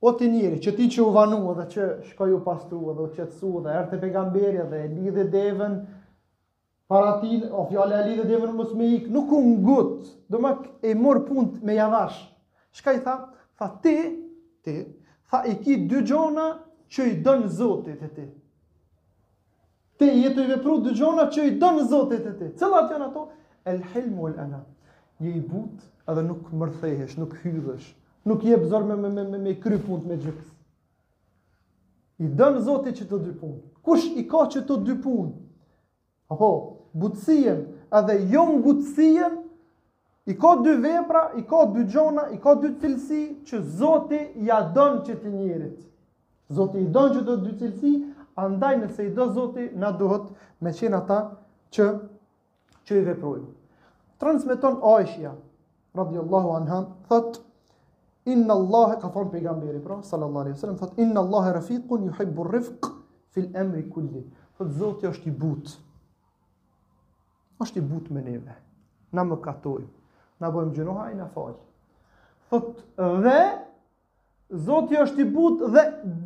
o 0.00 0.14
ti 0.16 0.30
njëri 0.32 0.62
që 0.64 0.72
ti 0.78 0.86
që 0.94 1.02
u 1.04 1.10
vanu 1.14 1.42
dhe 1.58 1.66
që 1.74 1.82
shkoj 2.12 2.30
u 2.38 2.40
pastru 2.46 2.82
dhe 2.96 3.04
u 3.08 3.10
qetsu 3.18 3.50
dhe 3.64 3.74
erë 3.76 3.90
të 3.92 4.00
pegamberi 4.06 4.64
dhe 4.72 4.80
e 4.80 4.88
lidhe 4.96 5.26
devën 5.34 5.74
para 6.90 7.18
ti 7.20 7.38
o 7.52 7.66
fjale 7.70 7.98
e 8.00 8.06
lidhe 8.08 8.24
devën 8.32 8.56
mës 8.56 8.72
ik 8.96 9.06
nuk 9.12 9.28
u 9.30 9.40
ngut 9.52 10.02
do 10.30 10.38
më 10.42 10.52
e 10.82 10.94
mor 10.98 11.18
punt 11.28 11.60
me 11.62 11.74
javash 11.78 12.18
shka 12.76 12.90
i 12.98 13.04
tha 13.06 13.14
tha 13.58 13.66
ti 13.84 13.96
ti 14.64 14.74
tha 15.30 15.44
i 15.46 15.54
ki 15.62 15.74
dy 15.88 16.00
gjona 16.02 16.48
që 16.92 17.00
i 17.10 17.14
dënë 17.24 17.46
zotit 17.60 18.02
e 18.02 18.08
ti 18.16 18.26
te 20.06 20.14
i 20.16 20.22
jetu 20.22 20.40
i 20.42 20.46
vepru 20.50 20.78
dy 20.82 20.94
gjona 20.98 21.28
që 21.30 21.44
i 21.46 21.58
dënë 21.62 21.84
zotit 21.90 22.24
e 22.26 22.32
ti. 22.38 22.48
Cëllat 22.58 22.90
janë 22.94 23.06
ato? 23.10 23.26
El 23.70 23.82
hilmu 23.92 24.28
el 24.30 24.38
ana. 24.42 24.62
Je 25.22 25.30
i 25.30 25.40
but 25.42 25.84
edhe 26.10 26.24
nuk 26.26 26.48
mërthejesh, 26.58 27.14
nuk 27.20 27.36
hydhësh, 27.44 27.90
nuk 28.26 28.42
je 28.48 28.58
bëzor 28.64 28.86
me, 28.88 28.96
me, 28.98 29.10
me, 29.14 29.24
me, 29.36 29.40
me 29.46 29.54
kry 29.62 29.78
punt 29.84 30.06
me 30.08 30.16
gjithë. 30.18 30.48
I 32.22 32.30
dënë 32.38 32.64
zotit 32.66 32.98
që 32.98 33.06
të 33.10 33.20
dy 33.28 33.36
punë. 33.38 33.60
Kush 33.86 34.08
i 34.20 34.26
ka 34.30 34.44
që 34.52 34.64
të 34.68 34.80
dy 34.88 34.98
punë? 35.04 35.30
Apo, 36.34 36.50
butësien 36.98 37.62
edhe 37.94 38.18
jo 38.32 38.44
në 38.50 38.60
butësien, 38.66 39.38
i 40.30 40.36
ka 40.38 40.52
dy 40.62 40.76
vepra, 40.84 41.24
i 41.40 41.46
ka 41.50 41.64
dy 41.74 41.82
gjona, 41.90 42.28
i 42.34 42.38
ka 42.42 42.56
dy 42.62 42.74
cilësi 42.82 43.22
që 43.48 43.62
zotit 43.78 44.34
ja 44.48 44.60
dënë 44.74 45.00
që 45.08 45.16
të 45.24 45.30
njerit 45.32 45.80
Zotet 46.52 46.82
i 46.84 46.90
dënë 46.94 47.14
që 47.16 47.20
të 47.26 47.34
dy 47.42 47.52
cilësi, 47.58 47.90
Andaj 48.36 48.78
nëse 48.80 49.04
i 49.06 49.14
do 49.14 49.26
Zoti, 49.34 49.68
na 49.76 49.92
duhet 49.92 50.30
me 50.60 50.72
qenë 50.72 50.96
ata 51.02 51.18
që 51.76 51.86
që 52.88 52.96
i 52.98 53.02
veprojnë. 53.10 53.48
Transmeton 54.22 54.78
Aishja 54.96 55.34
radhiyallahu 55.96 56.54
anha 56.56 56.80
thot 57.10 57.42
Inna 58.24 58.54
Allah 58.54 58.92
ka 59.02 59.08
thon 59.10 59.32
pejgamberi 59.32 59.80
pra 59.82 59.96
sallallahu 60.06 60.42
alaihi 60.44 60.54
wasallam 60.54 60.76
thot 60.78 60.98
inna 61.02 61.20
Allah 61.24 61.54
rafiqun 61.56 62.04
yuhibbu 62.06 62.44
ar-rifq 62.46 62.86
fi 63.34 63.40
al-amri 63.42 63.82
kulli. 63.90 64.22
Thot 64.58 64.70
Zoti 64.78 65.08
është 65.10 65.26
i 65.28 65.32
but. 65.36 65.72
Është 67.60 67.80
i 67.80 67.82
but 67.82 68.10
me 68.10 68.22
neve. 68.22 68.54
Na 69.12 69.24
mëkatojmë. 69.26 69.90
Na 70.40 70.50
bëjmë 70.54 70.76
gjënoha 70.76 71.08
i 71.12 71.18
na 71.18 71.26
fal. 71.34 71.58
Thot 72.52 72.84
dhe 73.26 73.36
Zoti 74.52 74.96
është 75.00 75.22
i 75.24 75.28
butë 75.32 75.68
dhe 75.72 75.82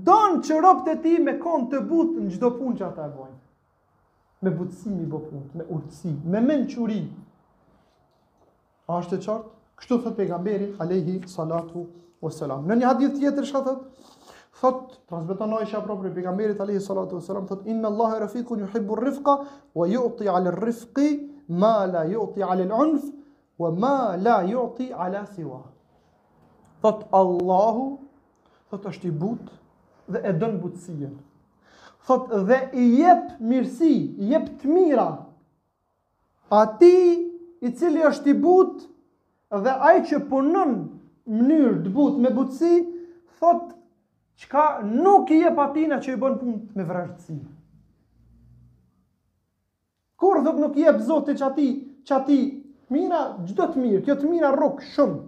donë 0.06 0.38
që 0.46 0.56
ropët 0.64 0.88
e 0.96 1.00
ti 1.04 1.18
me 1.22 1.36
konë 1.38 1.68
të 1.70 1.80
butë 1.86 2.22
në 2.24 2.32
gjdo 2.34 2.48
punë 2.56 2.76
që 2.80 2.84
ata 2.88 3.04
e 3.06 3.10
bojnë. 3.14 3.36
Me 4.42 4.52
butësi 4.56 4.90
mi 4.94 5.04
bo 5.10 5.20
punë, 5.28 5.46
me 5.60 5.66
urtësi, 5.72 6.14
me 6.30 6.40
menë 6.42 7.04
A 8.88 9.00
është 9.02 9.16
e 9.18 9.18
qartë? 9.24 9.50
Kështu 9.78 9.94
thëtë 10.02 10.14
pegamberi, 10.16 10.66
alehi, 10.80 11.16
salatu, 11.28 11.84
o 12.24 12.30
selam. 12.30 12.66
Në 12.70 12.74
një 12.78 12.86
hadith 12.86 13.16
tjetër 13.18 13.44
shka 13.46 13.60
thëtë, 13.62 13.84
thot 14.60 14.92
transmeton 15.10 15.54
ai 15.58 15.66
sha 15.66 15.80
propri 15.84 16.10
pejgamberit 16.14 16.60
alayhi 16.62 16.80
salatu 16.80 17.18
wasalam 17.18 17.46
thot 17.50 17.66
inna 17.68 17.88
Allahu 17.90 18.20
rafiqun 18.22 18.60
yuhibbu 18.62 18.94
ar-rifqa 18.96 19.34
wa 19.74 19.86
yu'ti 19.90 20.28
'ala 20.32 20.50
ar-rifqi 20.52 21.08
ma 21.48 21.72
la 21.86 22.04
yu'ti 22.08 22.42
'ala 22.42 22.62
al-'unf 22.64 23.04
wa 23.58 23.70
ma 23.70 24.16
la 24.16 24.38
yu'ti 24.48 24.88
'ala 24.94 25.26
siwa 25.34 25.60
thot 26.82 27.04
allahu 27.12 27.90
thot 28.70 28.86
është 28.90 29.08
i 29.10 29.14
but 29.22 29.52
dhe 30.12 30.22
e 30.22 30.32
dën 30.40 30.56
butësien. 30.62 31.12
Thot 32.06 32.30
dhe 32.48 32.58
i 32.74 32.86
jep 33.00 33.36
mirësi, 33.50 33.92
i 34.22 34.32
jep 34.32 34.48
të 34.60 34.70
mira. 34.72 35.06
A 36.50 36.60
ti 36.78 36.96
i 37.66 37.72
cili 37.78 38.02
është 38.06 38.32
i 38.32 38.36
but 38.42 38.84
dhe 39.62 39.74
ai 39.90 39.96
që 40.08 40.20
punon 40.30 40.76
mënyrë 41.38 41.80
të 41.86 41.94
but 41.96 42.20
me 42.22 42.30
butësi, 42.36 42.74
thot 43.40 43.72
çka 44.42 44.66
nuk 44.86 45.30
i 45.34 45.40
jep 45.44 45.58
atina 45.66 45.98
që 46.02 46.14
i 46.14 46.20
bën 46.22 46.38
pun 46.42 46.56
me 46.76 46.84
vërërëtësi. 46.86 47.38
Kur 50.16 50.40
dhëtë 50.44 50.62
nuk 50.62 50.78
i 50.80 50.86
jep 50.86 51.00
zotë 51.10 51.34
që 51.38 51.46
ati, 51.50 51.68
që 52.06 52.14
ati, 52.20 52.40
mira, 52.94 53.24
gjdo 53.44 53.66
të 53.72 53.82
mirë, 53.82 54.04
kjo 54.06 54.14
të 54.20 54.30
mira 54.30 54.52
rokë 54.56 54.86
shumë. 54.94 55.24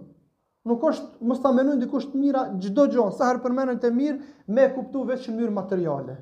Nuk 0.67 0.81
është 0.89 1.23
mos 1.23 1.39
ta 1.43 1.51
menojnë 1.55 1.81
dikush 1.85 2.09
të 2.11 2.19
mira 2.19 2.41
çdo 2.63 2.85
gjë, 2.91 3.03
sa 3.15 3.29
herë 3.29 3.41
përmenden 3.45 3.77
të 3.79 3.91
mirë 3.95 4.47
me 4.57 4.65
kuptu 4.75 5.05
vetëm 5.07 5.35
në 5.37 5.41
mirë 5.45 5.53
materiale. 5.55 6.15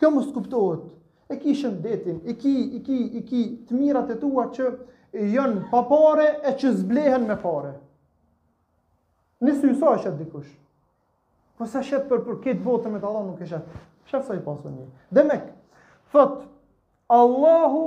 Kjo 0.00 0.10
mos 0.12 0.26
kuptohet. 0.34 0.90
E 1.30 1.36
ki 1.38 1.54
shëndetin, 1.54 2.16
e 2.26 2.34
ki, 2.34 2.52
e 2.76 2.80
ki, 2.84 2.96
e 3.16 3.20
ki 3.24 3.40
të 3.68 3.76
mirat 3.78 4.08
e 4.10 4.16
tua 4.18 4.48
që 4.52 4.66
janë 5.30 5.68
pa 5.70 6.10
e 6.26 6.52
që 6.58 6.72
zblehen 6.80 7.24
me 7.28 7.36
pare. 7.40 7.72
Në 9.40 9.54
sy 9.60 9.70
sa 9.78 9.92
është 9.96 10.12
dikush. 10.18 10.50
Po 11.56 11.66
sa 11.70 11.80
për 11.84 12.24
për 12.26 12.40
këtë 12.44 12.64
botë 12.66 12.90
me 12.92 12.98
Allah 13.00 13.22
nuk 13.28 13.40
e 13.40 13.46
shet. 13.46 13.64
sa 14.10 14.34
i 14.34 14.42
pasën 14.42 14.72
një. 14.74 14.86
Demek, 15.10 15.42
thot, 16.10 16.42
Allahu 17.08 17.84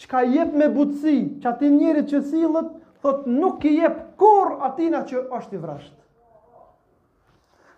që 0.00 0.08
ka 0.10 0.22
jep 0.26 0.54
me 0.54 0.66
butësi, 0.74 1.16
që 1.40 1.46
ati 1.46 1.70
njerit 1.70 2.08
që 2.10 2.20
silët, 2.26 2.79
thot 3.04 3.26
nuk 3.28 3.64
i 3.64 3.74
jep 3.80 3.98
kur 4.20 4.52
atina 4.66 5.02
që 5.08 5.22
është 5.38 5.56
i 5.56 5.60
vrasht. 5.62 5.96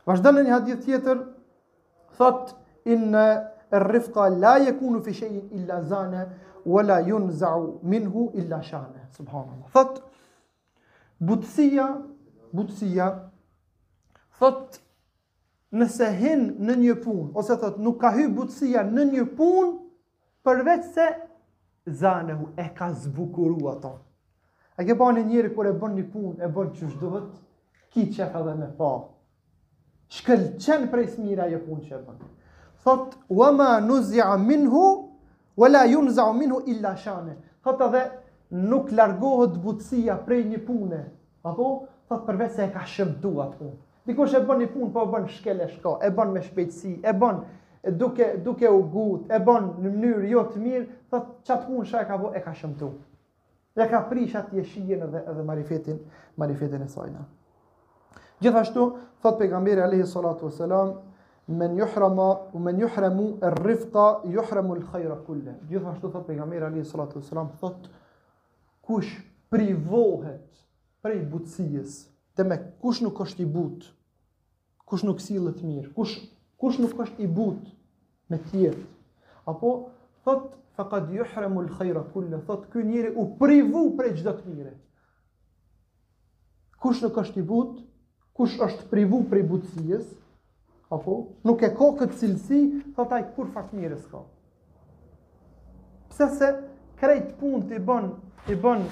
Vazhdo 0.07 0.33
në 0.35 0.45
një 0.49 0.55
hadith 0.57 0.81
tjetër, 0.87 1.19
thot 2.19 2.53
in 2.91 3.15
rifqa 3.87 4.29
la 4.41 4.57
yakunu 4.67 5.03
fi 5.07 5.15
shay'in 5.23 5.47
illa 5.61 5.81
zana 5.87 6.25
wala 6.67 6.99
jun 7.07 7.29
yunza'u 7.31 7.71
minhu 7.91 8.29
illa 8.43 8.59
shana. 8.67 9.07
Subhanallah. 9.17 9.71
Thot 9.73 10.01
butësia, 11.23 11.87
butësia 12.53 13.07
thot 14.43 14.81
nëse 15.73 16.09
hin 16.19 16.49
në 16.67 16.75
një 16.83 16.97
punë 17.05 17.31
ose 17.39 17.55
thot 17.63 17.79
nuk 17.81 18.01
ka 18.03 18.11
hy 18.17 18.27
butësia 18.29 18.83
në 18.91 19.07
një 19.15 19.27
punë 19.39 19.71
përveç 20.45 20.91
se 20.97 21.07
zanehu 22.03 22.51
e 22.59 22.67
ka 22.77 22.91
zbukuru 22.93 23.71
atë. 23.77 23.95
A 24.79 24.83
ke 24.85 24.95
bani 24.97 25.25
një 25.29 25.51
kur 25.55 25.67
e 25.69 25.73
bën 25.81 25.97
një 25.99 26.03
punë, 26.13 26.39
e 26.45 26.49
bën 26.49 26.69
çu 26.77 26.87
çdohet, 26.95 27.29
ki 27.93 28.07
çef 28.15 28.35
edhe 28.39 28.53
me 28.57 28.69
pa. 28.79 28.91
Shkëlqen 30.13 30.87
prej 30.93 31.11
smira 31.17 31.45
e 31.45 31.59
punë 31.67 31.85
që 31.89 31.95
e 31.99 32.01
bën. 32.07 32.23
Thot 32.85 33.19
wa 33.29 33.51
ma 33.53 33.81
minhu 34.47 34.83
wala 35.57 35.85
yunza'u 35.87 36.33
minhu 36.35 36.63
illa 36.67 36.95
shane. 36.97 37.35
Thot 37.63 37.81
edhe 37.89 38.03
nuk 38.51 38.89
largohet 39.01 39.61
butësia 39.65 40.17
prej 40.25 40.45
një 40.53 40.61
pune. 40.67 41.03
Apo 41.45 41.69
thot 42.09 42.25
përveç 42.27 42.57
se 42.57 42.65
e 42.65 42.73
ka 42.73 42.81
shëmtuar 42.87 43.47
atë 43.53 43.57
punë. 43.59 43.77
Dikush 44.09 44.35
e 44.35 44.41
bën 44.49 44.59
një 44.65 44.73
punë, 44.75 44.93
po 44.95 45.05
e 45.05 45.11
bën 45.13 45.29
shkele 45.37 45.69
shko, 45.77 45.99
e 46.01 46.09
bën 46.11 46.33
me 46.35 46.41
shpejtësi, 46.49 46.95
e 47.05 47.13
bën 47.13 47.45
duke 48.01 48.33
duke 48.45 48.73
u 48.73 48.81
gut, 48.97 49.29
e 49.31 49.39
bën 49.47 49.71
në 49.85 49.93
mënyrë 49.99 50.29
jo 50.33 50.47
të 50.53 50.65
mirë, 50.65 50.85
thot 51.13 51.31
çat 51.45 51.67
punësha 51.69 52.01
e 52.07 52.09
ka 52.11 52.23
bë, 52.25 52.33
e 52.39 52.47
ka 52.47 52.57
shëmtuar 52.61 52.99
dhe 53.75 53.87
ka 53.89 54.03
prish 54.11 54.35
atë 54.37 54.59
jeshijen 54.61 55.05
dhe 55.13 55.23
edhe 55.31 55.45
marifetin, 55.49 55.99
marifetin 56.39 56.83
e 56.85 56.89
sajna. 56.93 57.25
Gjithashtu, 58.43 58.87
thot 59.23 59.39
pejgamberi 59.39 59.81
alayhi 59.83 60.07
salatu 60.09 60.47
wasalam, 60.51 60.95
men 61.47 61.77
yuhrama 61.79 62.29
u 62.55 62.59
men 62.61 62.81
yuhramu 62.83 63.27
ar-rifqa 63.45 64.21
yuhramu 64.25 64.75
al-khayra 64.79 65.17
kullu. 65.27 65.55
Gjithashtu 65.71 66.11
thot 66.13 66.27
pejgamberi 66.29 66.65
alayhi 66.69 66.85
salatu 66.85 67.19
wasalam, 67.21 67.51
thot 67.61 67.89
kush 68.85 69.15
privohet 69.53 70.49
prej 71.03 71.23
butësijës, 71.31 71.95
dhe 72.37 72.45
me 72.49 72.57
kush 72.83 73.03
nuk 73.05 73.19
është 73.25 73.43
i 73.45 73.51
butë, 73.57 73.89
kush 74.87 75.03
nuk 75.07 75.19
sillet 75.23 75.59
mirë, 75.67 75.91
kush 75.97 76.19
kush 76.63 76.79
nuk 76.81 76.95
është 77.07 77.25
i 77.25 77.27
butë 77.27 77.73
me 78.31 78.39
tjetër. 78.43 78.85
Apo 79.51 79.73
thot 80.25 80.55
faqad 80.79 81.11
yuhramu 81.13 81.61
al-khayra 81.61 82.03
kulle, 82.13 82.41
thot 82.47 82.67
ky 82.73 82.83
njëri 82.87 83.13
u 83.17 83.25
privu 83.39 83.83
prej 83.99 84.15
gjdo 84.21 84.35
të 84.39 84.53
mire. 84.55 84.73
kush 86.83 87.03
nuk 87.03 87.15
është 87.21 87.39
i 87.39 87.43
but 87.47 87.77
kush 88.35 88.57
është 88.67 88.89
privu 88.91 89.21
prej 89.31 89.45
butësies 89.51 90.07
apo 90.93 91.13
nuk 91.47 91.63
e 91.63 91.69
ka 91.71 91.91
këtë 92.01 92.17
cilësi 92.19 92.59
thot 92.97 93.13
ai 93.15 93.23
kur 93.37 93.53
fat 93.55 93.69
mire 93.73 93.99
s'ka 94.03 94.19
pse 96.11 96.27
se 96.39 96.49
krejt 96.99 97.37
pun 97.39 97.63
të 97.69 97.79
i 97.79 97.83
bën 97.87 98.09
i 98.51 98.57
bën 98.59 98.83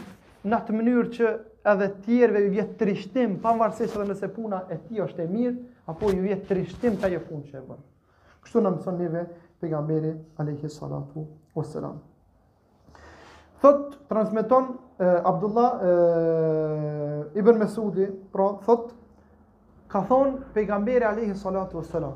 në 0.46 0.56
atë 0.60 0.76
mënyrë 0.78 1.10
që 1.16 1.32
edhe 1.72 1.88
tjerëve 2.04 2.40
ju 2.44 2.50
vjetë 2.54 2.75
trishtim, 2.84 3.32
pa 3.42 3.52
mërësisht 3.58 3.96
edhe 3.96 4.06
nëse 4.12 4.28
puna 4.38 4.62
e 4.70 4.78
ti 4.87 5.02
është 5.04 5.26
e 5.26 5.26
mirë, 5.28 5.58
apo 5.92 6.08
ju 6.14 6.22
vjetë 6.25 6.49
trishtim 6.49 6.96
ka 7.02 7.10
jo 7.12 7.18
pun 7.26 7.42
që 7.44 7.58
e 7.58 7.60
bërë. 7.66 7.84
Kështu 8.46 8.62
në 8.64 8.70
mësën 8.78 8.96
njëve 9.02 9.25
pejgamberi 9.61 10.17
alayhi 10.38 10.69
salatu 10.69 11.26
wassalam. 11.55 11.95
Thot 13.62 13.99
transmeton 14.09 14.76
e, 15.00 15.05
Abdullah 15.05 15.81
e, 15.83 17.38
ibn 17.40 17.59
Mesudi, 17.59 18.07
pra 18.33 18.52
thot 18.67 18.93
ka 19.88 20.02
thon 20.05 20.40
pejgamberi 20.55 21.05
alayhi 21.07 21.35
salatu 21.35 21.76
wassalam. 21.76 22.14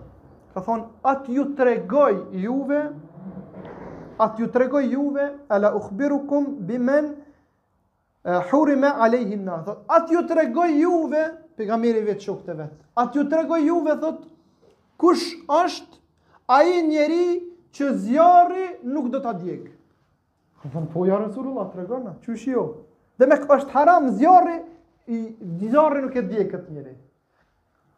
Ka 0.54 0.60
thon 0.60 0.86
at 1.04 1.26
ju 1.28 1.44
tregoj 1.56 2.32
juve 2.32 2.82
at 4.18 4.38
ju 4.38 4.46
tregoj 4.48 4.88
juve 4.92 5.28
ala 5.50 5.74
ukhbirukum 5.76 6.56
bimen 6.68 7.16
hurima 8.24 8.96
alayhi 9.04 9.34
an 9.48 9.64
Thot 9.64 9.84
at 9.88 10.08
ju 10.10 10.22
tregoj 10.28 10.78
juve 10.80 11.24
pejgamberi 11.58 12.06
vet 12.06 12.20
shokët 12.20 12.48
e 12.48 12.52
vet. 12.54 12.72
At 12.96 13.14
ju 13.16 13.28
tregoj 13.28 13.60
juve 13.66 13.98
thot 14.00 14.24
kush 14.96 15.34
është 15.48 16.02
a 16.46 16.62
i 16.62 16.82
njeri 16.82 17.40
që 17.74 17.88
zjarri 18.04 18.66
nuk 18.86 19.08
do 19.10 19.20
të 19.24 19.32
djekë. 19.40 19.72
Ka 20.62 20.70
thënë, 20.74 20.90
po 20.92 21.04
ja 21.08 21.18
Resulullah, 21.20 21.68
të 21.72 21.80
regona, 21.82 22.12
që 22.24 22.34
është 22.34 22.52
jo? 22.52 22.64
Dhe 23.18 23.26
me 23.28 23.38
është 23.40 23.72
haram 23.76 24.10
zjarri, 24.18 24.58
i 25.06 25.18
zjarri 25.60 26.02
nuk 26.04 26.16
e 26.16 26.22
djekë 26.28 26.50
këtë 26.52 26.72
njeri. 26.72 26.94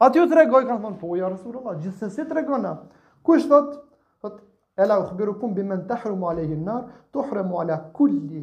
A 0.03 0.11
ti 0.13 0.19
të 0.21 0.35
regoj, 0.41 0.67
ka 0.67 0.77
thënë, 0.83 0.99
po 1.01 1.15
ja 1.19 1.29
Resulullah, 1.33 1.77
se 1.99 2.11
si 2.11 2.25
të 2.27 2.35
regona. 2.41 2.77
Ku 3.23 3.37
thëtë, 3.39 3.49
thotë, 3.51 3.81
thotë, 4.25 4.43
Ela 4.77 4.99
u 5.01 5.07
khbiru 5.09 5.39
kum 5.41 5.55
bimen 5.57 5.87
të 5.89 5.97
alehin 6.29 6.65
nar, 6.65 6.83
të 7.11 7.23
hrumu 7.31 7.61
ala 7.63 7.79
kulli, 7.95 8.43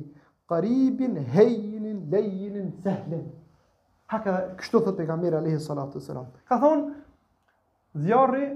karibin, 0.50 1.16
hejinin, 1.30 2.08
lejinin, 2.10 2.72
zehlin. 2.82 3.30
Haka, 4.10 4.56
kështu 4.58 4.82
thot 4.82 5.00
e 5.00 5.06
kamir 5.06 5.34
alehi 5.36 5.60
salatu 5.60 6.00
selam. 6.02 6.26
Ka 6.50 6.58
thonë, 6.58 6.90
zjarri 7.94 8.50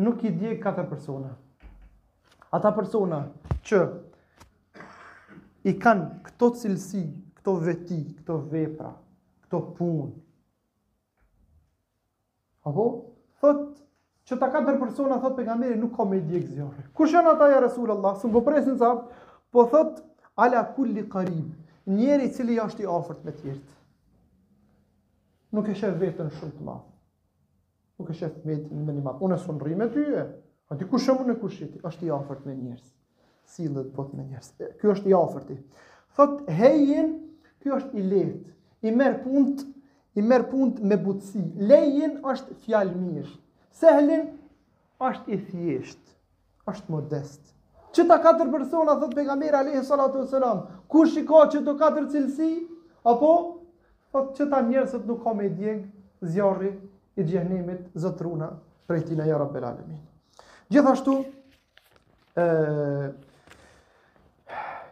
nuk 0.00 0.22
i 0.24 0.30
dje 0.32 0.56
katër 0.60 0.88
persona. 0.88 1.30
Ata 2.50 2.72
persona 2.74 3.20
që 3.68 3.80
i 5.70 5.74
kanë 5.76 6.22
këto 6.30 6.48
cilësi, 6.62 7.04
këto 7.38 7.54
veti, 7.62 8.00
këto 8.20 8.40
vepra, 8.50 8.90
këto 9.46 9.60
punë. 9.76 10.12
Apo 12.68 12.86
thot 13.42 13.60
që 14.28 14.38
ta 14.40 14.48
katër 14.54 14.78
persona 14.80 15.20
thot 15.22 15.36
pejgamberi 15.38 15.78
nuk 15.80 15.92
ka 15.96 16.04
me 16.08 16.20
dje 16.24 16.40
gjëre. 16.48 16.88
Kush 16.96 17.14
janë 17.14 17.32
ata 17.36 17.50
ja 17.54 17.62
Resulullah? 17.64 18.16
Sun 18.20 18.32
po 18.34 18.42
presin 18.46 18.76
sa 18.80 18.92
po 19.50 19.66
thot 19.72 20.00
ala 20.40 20.64
kulli 20.76 21.04
qarib, 21.12 21.48
njeri 21.90 22.32
cili 22.32 22.56
është 22.62 22.86
i 22.86 22.90
afërt 22.98 23.24
me 23.26 23.36
të 23.40 23.58
Nuk 25.50 25.66
e 25.66 25.74
sheh 25.74 25.90
veten 25.98 26.28
shumë 26.30 26.52
të 26.56 26.62
madh 26.64 26.84
nuk 28.00 28.10
e 28.10 28.16
shef 28.16 28.36
me 28.48 28.54
në 28.62 28.84
mendim 28.88 29.10
atë. 29.10 29.22
Unë 29.28 29.38
sun 29.44 29.60
rrimë 29.60 29.90
ty. 29.94 30.06
A 30.70 30.76
ti 30.78 30.86
kush 30.88 31.06
jam 31.08 31.22
unë 31.24 31.34
kush 31.42 31.60
je 31.64 31.68
Është 31.84 32.08
i 32.08 32.12
afërt 32.16 32.44
me 32.48 32.56
njerëz. 32.56 32.88
Sillet 33.50 33.92
bot 33.96 34.12
me 34.16 34.24
njerëz. 34.28 34.52
Ky 34.80 34.90
është 34.94 35.10
i 35.10 35.16
afërti. 35.16 35.56
Thot 36.16 36.48
hejin, 36.58 37.12
ky 37.62 37.72
është 37.76 37.98
i 37.98 38.02
lehtë. 38.06 38.54
I 38.88 38.94
merr 38.96 39.20
punt, 39.24 39.62
i 40.18 40.22
merr 40.24 40.46
punt 40.50 40.80
me 40.88 40.96
butësi. 40.96 41.42
Lejin 41.68 42.18
është 42.30 42.56
fjalë 42.64 42.96
mirë. 43.02 43.30
Sehlin 43.80 44.26
është 45.10 45.34
i 45.36 45.40
thjesht. 45.50 46.02
Është 46.70 46.92
modest. 46.94 47.54
Që 47.96 48.04
ta 48.06 48.20
katër 48.22 48.52
persona, 48.52 48.94
thot 49.00 49.16
pegamir, 49.18 49.54
alehi 49.58 49.80
salatu 49.82 50.20
e 50.22 50.28
selam, 50.30 50.60
ku 50.86 51.02
shiko 51.10 51.40
që 51.50 51.64
të 51.66 51.72
katër 51.80 52.04
cilësi, 52.12 52.50
apo, 53.10 53.30
thot 54.14 54.28
që 54.38 54.46
ta 54.52 54.60
njërësët 54.68 55.08
nuk 55.10 55.18
ka 55.24 55.32
me 55.34 55.48
djeg, 55.50 55.80
zjarri, 56.30 56.70
i 57.16 57.24
gjehnimit 57.24 57.88
zëtruna 57.94 58.48
prej 58.86 59.04
tina 59.08 59.24
ja 59.26 59.38
rabbel 59.38 59.64
alemin. 59.64 59.98
Gjithashtu, 60.70 61.14
e, 62.36 62.44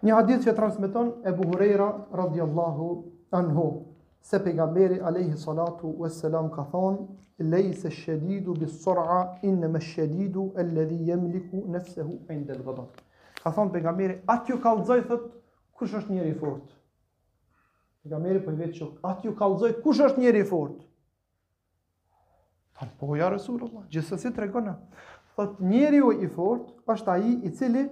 një 0.03 0.15
hadith 0.21 0.47
që 0.47 0.55
transmiton 0.57 1.13
e 1.27 1.33
buhurera 1.35 1.89
radiallahu 2.23 2.89
anhu, 3.39 3.69
se 4.21 4.41
pejgamberi 4.45 5.01
alaihi 5.01 5.37
salatu 5.39 5.95
wa 5.99 6.09
ka 6.55 6.65
thonë, 6.73 7.07
leis 7.39 7.85
al 7.85 7.91
shadid 7.95 8.49
bis 8.59 8.83
sur'a 8.83 9.39
inma 9.43 9.67
al 9.67 9.81
shadid 9.81 10.37
alladhi 10.37 11.05
yamliku 11.11 11.63
nafsuhu 11.71 12.19
inda 12.31 12.53
al 12.55 12.89
ka 13.43 13.51
thon 13.51 13.71
pejgamberi 13.71 14.21
atju 14.27 14.59
kallzoj 14.61 15.05
thot 15.07 15.31
kush 15.79 15.95
është 15.95 16.11
njeri 16.11 16.31
i 16.35 16.35
fortë 16.35 16.75
pejgamberi 18.03 18.41
po 18.43 18.51
i 18.51 18.57
vetë 18.57 18.75
çu 18.83 19.83
kush 19.85 20.01
është 20.03 20.19
njeri 20.21 20.41
i 20.41 20.45
fortë 20.51 20.83
Thot, 22.79 22.91
po, 23.01 23.15
ja, 23.19 23.27
Resulullah, 23.33 23.83
gjithësësi 23.91 24.31
të 24.37 24.45
regona. 24.45 24.77
Thot, 25.37 25.57
njeri 25.71 25.99
u 26.05 26.13
i 26.15 26.29
fort, 26.31 26.69
është 26.91 27.13
aji 27.17 27.33
i 27.43 27.51
cili, 27.59 27.83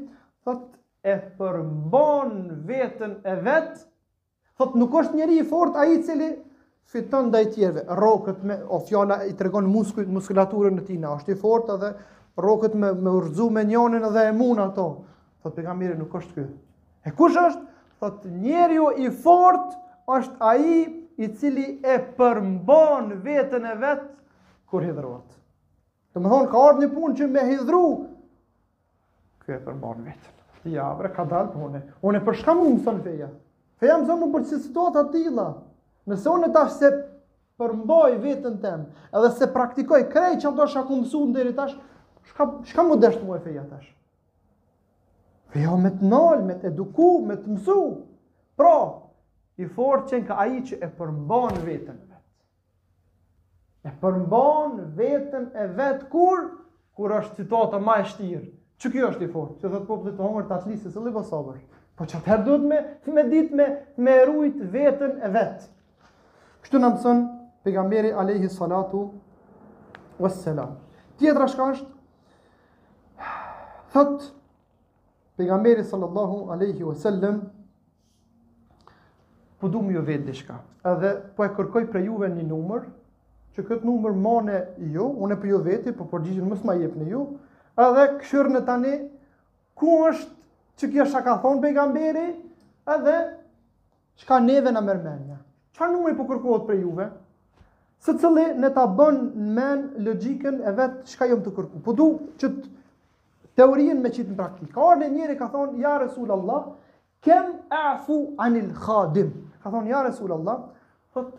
thot, 0.47 0.73
e 1.07 1.15
përmbon 1.39 2.33
vetën 2.67 3.17
e 3.31 3.35
vetë, 3.47 3.83
thot, 4.61 4.75
nuk 4.79 4.95
është 5.03 5.19
njeri 5.21 5.41
i 5.43 5.47
fort, 5.47 5.75
aji 5.79 5.99
i 5.99 6.03
cili, 6.07 6.31
fitën 6.93 7.33
dhe 7.35 7.43
i 7.47 7.51
tjerve. 7.55 7.83
rokët 8.03 8.43
me, 8.47 8.61
o 8.69 8.79
fjala 8.89 9.21
i 9.29 9.33
të 9.35 9.47
regon 9.49 9.67
musk, 9.71 9.99
muskulaturën 10.07 10.79
në 10.81 10.85
tina, 10.87 11.13
është 11.19 11.35
i 11.37 11.41
fort, 11.41 11.71
edhe 11.77 11.93
rokët 12.43 12.75
me, 12.79 12.93
me 12.95 13.11
urzu 13.21 13.51
me 13.51 13.65
njonin 13.67 14.05
edhe 14.07 14.29
e 14.31 14.33
muna 14.33 14.69
ato. 14.71 14.89
Thot, 15.43 15.57
për 15.57 15.97
nuk 15.99 16.15
është 16.21 16.35
kjo. 16.39 16.47
E 17.07 17.11
kush 17.11 17.35
është? 17.37 17.65
Thot, 18.01 18.27
njeri 18.31 18.79
u 18.79 18.91
i 19.03 19.11
fort, 19.11 19.75
është 20.07 20.37
aji 20.39 20.83
i 21.19 21.29
cili 21.35 21.73
e 21.83 21.99
përmbon 22.17 23.13
vetën 23.27 23.65
e 23.71 23.77
vetë, 23.83 24.09
kur 24.71 24.83
hidhruat. 24.85 25.31
Të 26.15 26.23
më 26.23 26.31
thonë, 26.33 26.49
ka 26.53 26.61
ardhë 26.69 26.83
një 26.85 26.89
punë 26.95 27.19
që 27.21 27.29
me 27.33 27.45
hidhru, 27.51 27.83
kërë 29.47 29.73
e 29.73 29.77
mërë 29.83 30.07
vetë. 30.09 30.33
Ja, 30.75 30.89
vre, 30.99 31.11
ka 31.15 31.23
dalë 31.31 31.53
punë. 31.53 31.83
Unë 32.03 32.19
e 32.21 32.25
për 32.27 32.39
shka 32.41 32.55
mu 32.59 32.71
më 32.75 32.81
thonë 32.87 33.03
feja? 33.05 33.29
Feja 33.81 33.99
më 34.01 34.17
më 34.23 34.29
për 34.35 34.47
që 34.51 34.61
situatë 34.65 35.03
atila. 35.05 35.49
Nëse 36.11 36.33
unë 36.33 36.49
tash 36.55 36.79
se 36.81 36.91
përmboj 37.61 38.17
vetën 38.25 38.57
tem, 38.63 38.87
edhe 39.17 39.29
se 39.39 39.47
praktikoj 39.55 40.01
krej 40.13 40.41
që 40.43 40.49
ato 40.51 40.67
shka 40.73 40.83
këmësu 40.89 41.21
në 41.29 41.37
deri 41.37 41.55
tash, 41.57 41.77
shka, 42.33 42.49
shka 42.73 42.85
më 42.91 42.99
deshtë 43.05 43.23
mu 43.29 43.37
e 43.39 43.43
feja 43.47 43.65
tash? 43.71 43.87
Feja 45.55 45.77
me 45.79 45.93
të 45.95 46.11
nalë, 46.11 46.45
me 46.51 46.57
të 46.61 46.73
eduku, 46.73 47.11
me 47.29 47.39
të 47.39 47.55
mësu. 47.55 47.81
Pra, 48.59 48.75
i 49.63 49.69
forë 49.77 50.05
qenë 50.11 50.27
ka 50.29 50.41
aji 50.43 50.63
që 50.73 50.83
e 50.83 50.91
përmbon 50.99 51.63
vetën 51.65 51.95
vetë 51.97 52.16
e 53.87 53.91
përmban 54.03 54.79
vetën 54.99 55.45
e 55.63 55.67
vetë 55.79 56.09
kur, 56.11 56.41
kur 56.99 57.13
është 57.21 57.43
citata 57.45 57.79
ma 57.79 58.01
e 58.03 58.07
shtirë. 58.11 58.47
Që 58.83 58.91
kjo 58.93 59.11
është 59.13 59.25
i 59.25 59.31
fotë? 59.33 59.59
Që 59.63 59.71
dhe 59.73 59.81
të 59.85 59.89
popë 59.89 60.09
dhe 60.09 60.15
të 60.19 60.25
hongër 60.27 60.47
të 60.49 60.57
atë 60.57 60.71
lisi 60.73 61.03
libo 61.05 61.23
sabër. 61.25 61.61
Po 61.97 62.05
që 62.09 62.19
atëherë 62.19 62.45
dhët 62.49 62.65
me, 62.71 62.79
me 63.19 63.25
ditë 63.31 63.57
me, 63.61 63.67
me 64.07 64.17
rujtë 64.29 64.67
vetën 64.75 65.15
e 65.23 65.31
vetë. 65.37 65.69
Kështu 66.65 66.81
në 66.83 66.91
mësën, 66.97 67.23
pegamberi 67.67 68.11
Alehi 68.21 68.51
Salatu, 68.53 69.05
vësë 70.19 70.43
selam. 70.43 70.75
Tjetra 71.21 71.47
shka 71.53 71.71
është, 71.77 71.89
thëtë, 73.95 74.29
pegamberi 75.41 75.87
Salatu, 75.89 76.43
Alehi 76.57 76.83
Vësëllem, 76.85 77.39
po 79.63 79.71
du 79.73 79.81
mjë 79.87 80.03
vetë 80.11 80.29
dishka, 80.33 80.59
edhe 80.91 81.15
po 81.39 81.47
e 81.47 81.53
kërkoj 81.57 81.87
për 81.95 82.05
juve 82.11 82.29
një 82.35 82.45
numër, 82.51 82.91
që 83.57 83.63
këtë 83.71 83.89
numër 83.89 84.17
mane 84.21 84.59
ju, 84.93 85.05
unë 85.25 85.33
e 85.37 85.41
për 85.41 85.49
ju 85.51 85.59
veti, 85.65 85.93
po 85.97 86.05
për 86.05 86.11
përgjigjën 86.21 86.49
mësë 86.53 86.69
ma 86.69 86.75
jepë 86.77 87.01
në 87.01 87.07
ju, 87.11 87.21
edhe 87.81 88.05
këshërë 88.21 88.51
në 88.53 88.61
tani, 88.69 88.95
ku 89.79 89.93
është 90.11 90.35
që 90.81 90.89
kjo 90.93 91.05
shaka 91.09 91.39
thonë 91.41 91.63
pejgamberi, 91.65 92.25
edhe 92.93 93.15
që 94.21 94.27
ka 94.29 94.39
neve 94.45 94.73
në 94.77 94.83
mërmenja. 94.85 95.37
Qa 95.79 95.89
numër 95.93 96.13
i 96.13 96.17
po 96.19 96.27
kërkohet 96.31 96.67
për 96.69 96.83
juve? 96.83 97.07
Se 98.05 98.13
cëli 98.21 98.45
në 98.61 98.71
ta 98.77 98.85
bën 98.97 99.23
në 99.25 99.47
men 99.57 99.87
logikën 100.05 100.59
e 100.69 100.75
vetë 100.77 101.05
që 101.09 101.21
ka 101.23 101.29
jom 101.31 101.41
të 101.47 101.53
kërku. 101.57 101.81
Po 101.87 101.95
du 101.97 102.11
që 102.43 102.51
të 102.53 102.75
teorien 103.57 104.03
me 104.05 104.11
qitë 104.13 104.35
në 104.35 104.37
praktikë. 104.39 104.73
Ka 104.77 104.83
orë 104.91 105.01
në 105.03 105.09
njëri 105.15 105.39
ka 105.41 105.49
thonë, 105.55 105.81
ja 105.81 105.95
Resul 106.03 106.33
Allah, 106.37 106.69
kem 107.25 107.55
e 107.73 107.83
fu 108.05 108.19
anil 108.45 108.69
khadim. 108.83 109.33
Ka 109.65 109.73
thonë, 109.73 109.91
ja 109.95 110.03
Resul 110.05 110.37
Allah, 110.37 110.61
thot, 111.17 111.33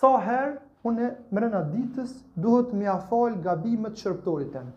sa 0.00 0.14
herë 0.26 0.58
Unë 0.88 1.08
më 1.36 1.40
rënë 1.44 1.58
ditës 1.74 2.12
duhet 2.44 2.70
më 2.80 2.86
ia 2.86 2.94
gabimet 3.46 3.96
që 3.96 4.00
shpëtoi 4.12 4.44
ten. 4.52 4.70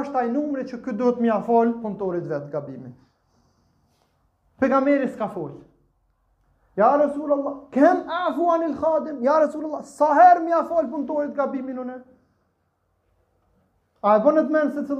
është 0.02 0.16
ai 0.22 0.30
numri 0.32 0.64
që 0.72 0.80
këtë 0.86 0.98
duhet 1.02 1.20
më 1.20 1.28
ia 1.32 1.40
fal 1.50 1.74
punëtorit 1.84 2.30
vet 2.32 2.46
gabimin. 2.54 2.94
Pejgamberi 4.62 5.10
s'ka 5.12 5.28
folë. 5.34 5.60
Ya 6.80 6.86
ja, 6.94 7.02
Rasulullah, 7.02 7.58
kem 7.76 8.06
afu 8.18 8.46
an 8.54 8.64
el 8.70 8.78
khadim? 8.80 9.18
Ya 9.26 9.34
ja, 9.34 9.40
Rasulullah, 9.44 9.84
sa 9.84 10.14
herë 10.16 10.46
më 10.46 10.54
ia 10.54 10.64
fal 10.70 10.88
punëtorit 10.94 11.34
gabimin 11.36 11.82
unë? 11.84 11.98
A 14.02 14.16
e 14.16 14.22
vënë 14.26 14.46
të 14.48 14.56
menë 14.56 14.72
se 14.78 14.86
të 14.88 14.98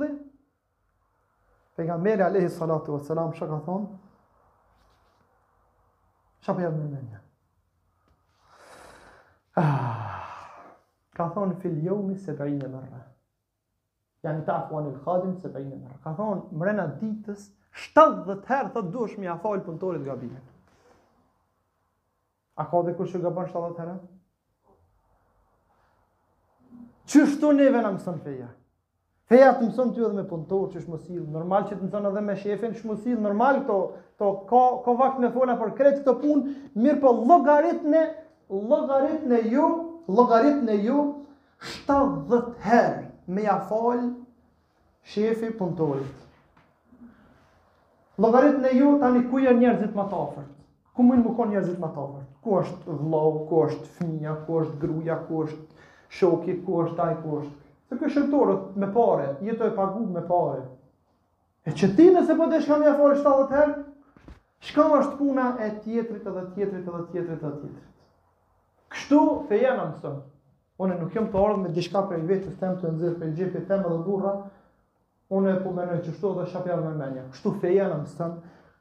pejgamberi 1.82 2.24
alayhi 2.24 2.50
salatu 2.50 2.86
wassalam 2.94 3.32
çka 3.32 3.48
ka 3.50 3.60
thon? 3.66 3.84
Çka 6.42 6.54
po 6.56 6.62
jam 6.62 6.74
Ah. 9.56 10.22
Ka 11.16 11.34
thon 11.34 11.52
fil 11.62 11.84
yawmi 11.86 12.16
70 12.18 12.68
marra. 12.74 13.00
Yani 14.24 14.46
ta 14.46 14.54
afwan 14.54 14.84
al 14.86 14.96
khadim 15.06 15.34
70 15.34 15.82
marra. 15.82 15.98
Ka 16.04 16.16
thon 16.16 16.48
mrena 16.52 16.86
ditës 17.02 17.42
70 17.74 18.48
herë 18.50 18.74
thot 18.74 18.94
duhesh 18.94 19.18
mi 19.18 19.28
afal 19.30 19.60
puntorit 19.64 20.06
gabimin. 20.06 20.46
A 22.56 22.70
ka 22.72 22.84
dhe 22.86 22.98
kush 22.98 23.14
që 23.16 23.22
gabon 23.24 23.46
70 23.46 23.78
herë? 23.80 23.96
Çështu 27.06 27.58
neve 27.58 27.82
na 27.82 27.92
mëson 27.92 28.18
feja. 28.24 28.50
Feja 29.32 29.54
të 29.56 29.64
mëson 29.70 29.94
ty 29.96 30.02
edhe 30.04 30.14
me 30.18 30.24
punëtor 30.28 30.66
që 30.74 30.80
është 30.82 31.18
normal 31.34 31.64
që 31.68 31.76
të 31.78 31.86
mëson 31.86 32.08
edhe 32.08 32.22
me 32.30 32.34
shefin, 32.40 32.72
është 32.76 32.88
mosil, 32.90 33.20
normal 33.24 33.62
këto, 33.62 33.76
to 34.20 34.32
ka, 34.50 34.64
ka 34.84 34.96
vakt 35.00 35.22
me 35.24 35.30
fona 35.32 35.54
për 35.62 35.70
kretë 35.78 36.02
këto 36.02 36.16
punë, 36.20 36.56
mirë 36.76 36.98
për 36.98 37.06
po, 37.06 37.14
logarit 37.30 37.86
në, 39.32 39.38
ju, 39.54 39.70
logarit 40.18 40.60
në 40.68 40.76
ju, 40.84 41.06
70 41.88 42.42
herë 42.66 43.06
me 43.38 43.46
ja 43.46 43.56
falë 43.70 44.10
shefi 45.14 45.54
punëtorit. 45.62 46.28
Logarit 48.26 48.60
në 48.66 48.76
ju, 48.82 48.92
tani 49.06 49.24
ku 49.32 49.40
janë 49.46 49.64
njerëzit 49.64 49.96
më 49.96 50.08
tafër? 50.12 50.50
Ku 50.92 51.08
mund 51.08 51.24
më 51.30 51.38
konë 51.40 51.54
njerëzit 51.56 51.80
më 51.86 51.94
tafër? 51.96 52.28
Ku 52.44 52.60
është 52.66 53.00
vlau, 53.00 53.46
ku 53.48 53.64
është 53.70 53.96
fëmia, 54.02 54.36
ku 54.44 54.60
është 54.66 54.80
gruja, 54.84 55.22
ku 55.30 55.46
është 55.48 55.90
shoki, 56.20 56.60
ku 56.68 56.84
është 56.84 57.06
ai, 57.08 57.16
ku 57.24 57.40
është 57.46 57.61
Se 57.92 57.98
kjo 58.00 58.08
shërtorët 58.08 58.76
me 58.82 58.88
pare, 58.96 59.24
jetë 59.44 59.66
e 59.68 59.74
pagu 59.76 60.04
me 60.18 60.22
pare. 60.28 60.62
E 61.68 61.74
që 61.76 61.90
ti 61.98 62.06
nëse 62.16 62.38
po 62.40 62.46
të 62.52 62.62
shkam 62.64 62.86
një 62.86 62.92
7 63.00 63.18
70 63.22 63.52
herë, 63.58 63.74
shkam 64.70 64.94
është 65.00 65.18
puna 65.20 65.48
e 65.58 65.68
tjetrit 65.84 66.30
edhe 66.32 66.44
tjetrit 66.54 66.86
edhe 66.94 67.02
tjetrit 67.10 67.36
edhe 67.36 67.52
tjetrit. 67.58 67.82
Kështu 68.96 69.20
feja 69.50 69.74
në 69.76 69.90
mësën. 69.90 70.16
One 70.86 70.96
nuk 71.02 71.20
jem 71.20 71.28
të 71.34 71.42
ardhë 71.44 71.60
me 71.66 71.74
dishka 71.76 72.06
për 72.14 72.24
i 72.24 72.30
vetës, 72.32 72.56
tem 72.62 72.80
të 72.80 72.94
nëzirë 72.96 73.20
për 73.20 73.28
i 73.28 73.36
gjepi, 73.42 73.66
tem 73.70 73.84
edhe 73.90 74.00
burra, 74.08 74.34
one 75.36 75.52
e 75.52 75.60
po 75.66 75.76
menoj 75.76 76.00
që 76.08 76.16
edhe 76.32 76.48
shapja 76.54 76.80
me 76.86 76.96
menja. 77.04 77.28
Kështu 77.36 77.54
feja 77.66 77.90
në 77.92 78.00
mësën, 78.06 78.34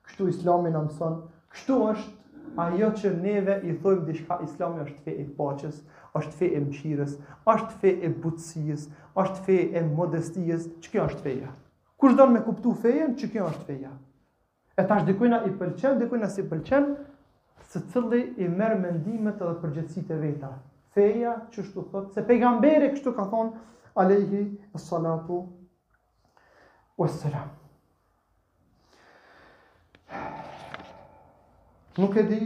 kështu 0.07 0.31
islami 0.37 0.71
në 0.77 0.85
mësën, 0.87 1.19
kështu 1.57 1.81
është 1.93 2.45
ajo 2.69 2.95
që 3.03 3.13
neve 3.27 3.59
i 3.67 3.75
thojmë 3.83 4.07
dishka 4.13 4.39
islami 4.47 4.85
është 4.87 5.03
fej 5.09 5.19
i 5.25 5.29
paqës, 5.43 5.83
është 6.19 6.33
fe 6.39 6.49
e 6.57 6.61
mëshirës, 6.65 7.13
është 7.53 7.77
fe 7.83 7.91
e 8.07 8.11
butësijës, 8.23 8.87
është 9.23 9.45
fe 9.47 9.59
e 9.79 9.83
modestijës, 9.91 10.67
që 10.83 10.93
kjo 10.95 11.05
është 11.11 11.25
feja? 11.27 11.51
Kush 12.01 12.17
do 12.19 12.27
me 12.33 12.43
kuptu 12.45 12.73
fejen, 12.83 13.15
që 13.21 13.29
kjo 13.35 13.47
është 13.53 13.67
feja? 13.69 13.93
E 14.81 14.87
tash 14.89 15.05
dikujna 15.07 15.43
i 15.47 15.53
pëlqen, 15.61 15.99
dikujna 16.01 16.31
si 16.33 16.45
pëlqen, 16.51 16.91
se 17.71 17.83
cëllë 17.93 18.21
i 18.43 18.49
merë 18.51 18.79
mendimet 18.81 19.39
dhe 19.43 19.53
përgjëtësit 19.63 20.11
e 20.11 20.19
veta. 20.23 20.51
Feja, 20.97 21.37
që 21.55 21.65
shtu 21.69 21.85
thot, 21.93 22.11
se 22.17 22.25
pejgamberi 22.27 22.89
kështu 22.97 23.13
ka 23.15 23.29
thonë, 23.31 23.61
alehi 24.03 24.43
e 24.75 24.81
salatu, 24.83 25.43
sëra. 27.15 27.41
Nuk 31.97 32.17
e 32.21 32.25
di 32.29 32.41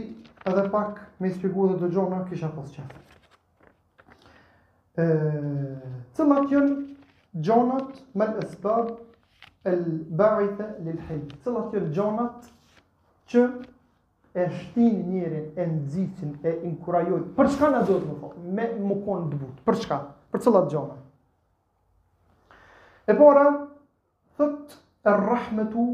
edhe 0.47 0.63
pak 0.71 1.01
me 1.19 1.27
ispigu 1.27 1.65
dhe 1.73 1.79
dëgjona 1.81 2.21
kisha 2.29 2.47
pas 2.55 2.71
qëtë 2.77 3.14
të 4.97 6.23
më 6.27 6.35
gjonat 6.49 7.09
gjonët 7.45 7.95
me 8.21 8.25
të 8.31 8.75
e 9.65 9.71
lë 9.79 9.95
bërëjtë 10.19 10.67
e 10.91 10.93
lë 10.95 11.35
gjonat 11.35 11.73
të 11.73 11.81
gjonët 11.95 12.45
që 13.31 13.41
e 14.35 14.45
shtin 14.59 15.01
njerën 15.09 15.49
e 15.59 15.65
nëzitin 15.73 16.31
e 16.43 16.53
inkurajoj 16.69 17.19
për 17.37 17.49
çka 17.55 17.69
në 17.73 17.81
dozë 17.91 18.07
më 18.11 18.15
po 18.23 18.31
me 18.59 18.67
më 18.87 18.97
konë 19.07 19.27
të 19.27 19.35
dëbut 19.41 19.59
për 19.67 19.75
çka 19.83 19.99
për 20.31 20.41
të 20.45 20.55
latë 20.55 20.71
gjonët 20.71 21.05
e 23.07 23.13
para 23.19 23.45
thot, 24.37 24.75
e 25.09 25.13
rrahmetu 25.19 25.85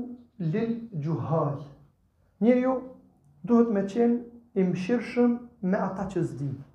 lë 0.45 0.65
gjuhaj. 1.03 1.57
njerë 2.41 2.61
ju 2.63 2.75
duhet 3.45 3.69
me 3.75 3.81
qenë 3.91 4.59
i 4.61 4.65
mëshirëshëm 4.69 5.33
me 5.69 5.77
ata 5.89 6.05
që 6.13 6.21
zdinë 6.31 6.69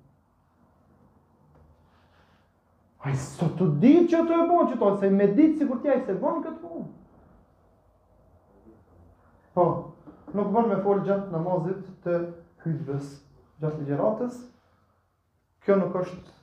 A 3.03 3.09
i 3.13 3.17
sot 3.17 3.57
të 3.59 3.67
ditë 3.83 4.05
që 4.09 4.21
të 4.25 4.35
e 4.37 4.45
bonë 4.49 4.69
që 4.71 4.77
të 4.79 4.85
ose 4.87 5.09
me 5.13 5.27
ditë 5.35 5.59
si 5.59 5.65
kur 5.69 5.81
tja 5.83 5.99
i 5.99 6.03
se 6.07 6.15
bonë 6.21 6.43
këtë 6.45 6.57
punë. 6.63 6.87
Po, 9.57 9.65
nuk 10.37 10.49
bonë 10.55 10.71
me 10.71 10.79
folë 10.85 11.05
gjatë 11.05 11.33
në 11.33 11.75
të 12.05 12.15
hytëvës 12.65 13.11
gjatë 13.61 13.83
ligeratës. 13.83 14.39
Kjo 15.65 15.77
nuk 15.81 15.95
është 16.01 16.33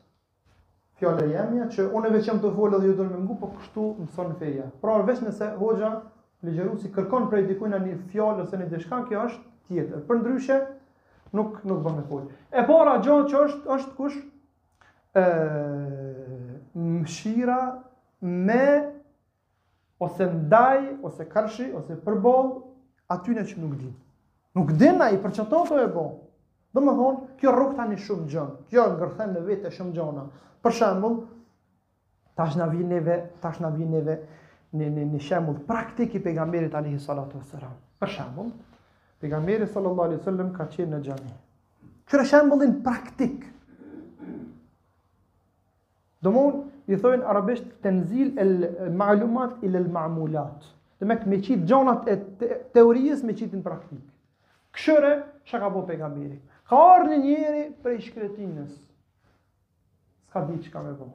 fjallë 1.01 1.25
e 1.27 1.33
jemi, 1.35 1.67
që 1.75 1.87
unë 1.97 2.11
e 2.11 2.15
veqem 2.15 2.39
të 2.45 2.53
folë 2.55 2.81
dhe 2.83 2.91
ju 2.93 2.97
dërë 3.01 3.11
me 3.17 3.25
ngu, 3.25 3.37
po 3.41 3.51
kështu 3.57 3.87
më 4.05 4.09
sonë 4.15 4.39
feja. 4.39 4.69
Pra, 4.83 4.95
veç 5.09 5.25
nëse 5.27 5.51
hoxha 5.59 5.91
ligeru 6.45 6.77
si 6.79 6.91
kërkon 6.93 7.27
prej 7.33 7.49
dikujna 7.51 7.81
një 7.83 7.99
fjallë 8.13 8.45
ose 8.47 8.61
një 8.61 8.69
dëshka, 8.77 9.01
kjo 9.11 9.27
është 9.29 9.45
tjetër. 9.71 10.05
Për 10.07 10.21
ndryshe, 10.23 10.59
nuk, 11.35 11.59
nuk 11.67 11.83
bonë 11.87 11.99
me 12.03 12.07
folë. 12.13 12.31
E 12.53 12.65
para 12.69 12.99
gjatë 13.03 13.27
që 13.35 13.43
është, 13.49 13.73
është 13.79 13.97
kush? 13.99 14.21
mshira 17.05 17.79
me 18.23 18.91
ose 20.01 20.27
ndaj, 20.27 20.83
ose 21.07 21.25
kërshi, 21.31 21.69
ose 21.77 21.97
përbol, 22.05 22.51
atyne 23.13 23.45
që 23.47 23.61
nuk 23.63 23.77
din. 23.81 23.93
Nuk 24.57 24.73
din 24.79 25.03
a 25.05 25.11
i 25.13 25.21
përqëto 25.23 25.63
të 25.71 25.81
e 25.85 25.89
bo. 25.95 26.07
Dhe 26.75 26.83
më 26.83 26.95
thonë, 26.99 27.23
kjo 27.39 27.53
rrug 27.55 27.77
tani 27.79 27.95
një 27.95 28.03
shumë 28.05 28.29
gjënë. 28.33 28.57
Kjo 28.71 28.85
e 28.89 28.95
ngërthen 28.97 29.33
në 29.37 29.45
vete 29.47 29.71
shumë 29.75 29.93
gjënë. 29.97 30.25
Për 30.65 30.77
shambull, 30.81 31.17
tash 32.39 32.57
në 32.59 32.69
vineve, 32.73 33.19
tash 33.43 33.61
në 33.63 33.71
vineve, 33.77 34.17
në 34.75 34.89
në 34.91 35.05
në 35.13 35.21
shembull 35.23 35.61
praktik 35.69 36.17
i 36.19 36.23
pejgamberit 36.23 36.75
alayhi 36.75 36.99
salatu 37.01 37.39
wasalam. 37.39 37.77
Për 38.03 38.11
shembull, 38.17 38.49
pejgamberi 39.23 39.69
sallallahu 39.71 40.09
alaihi 40.11 40.23
wasallam 40.23 40.51
ka 40.57 40.67
qenë 40.75 40.97
në 40.97 41.03
xhami. 41.07 41.35
Kjo 42.11 42.19
është 42.21 42.31
shembullin 42.33 42.75
praktik. 42.83 43.47
Domthon 46.25 46.65
i 46.93 46.97
thojnë 47.01 47.25
arabisht 47.31 47.69
tenzil 47.85 48.33
el 48.43 48.51
ma'lumat 48.97 49.63
ila 49.65 49.79
el 49.81 49.89
ma'mulat. 49.93 50.67
Dhe 51.01 51.07
me 51.09 51.17
këmë 51.21 51.39
qitë 51.47 51.69
gjonat 51.71 52.09
e 52.09 52.17
teorijës 52.77 53.23
me 53.25 53.37
qitë 53.39 53.59
në 53.59 53.65
praktik. 53.65 54.03
Këshëre, 54.77 55.15
shë 55.49 55.61
ka 55.63 55.71
po 55.73 55.85
pegamberi. 55.89 56.37
Ka 56.69 56.79
arë 56.95 57.09
një 57.13 57.19
njëri 57.25 57.65
prej 57.85 58.01
shkretinës. 58.09 58.73
Ska 60.31 60.43
di 60.49 60.59
që 60.65 60.73
ka 60.73 60.83
me 60.83 60.95
po. 60.99 61.09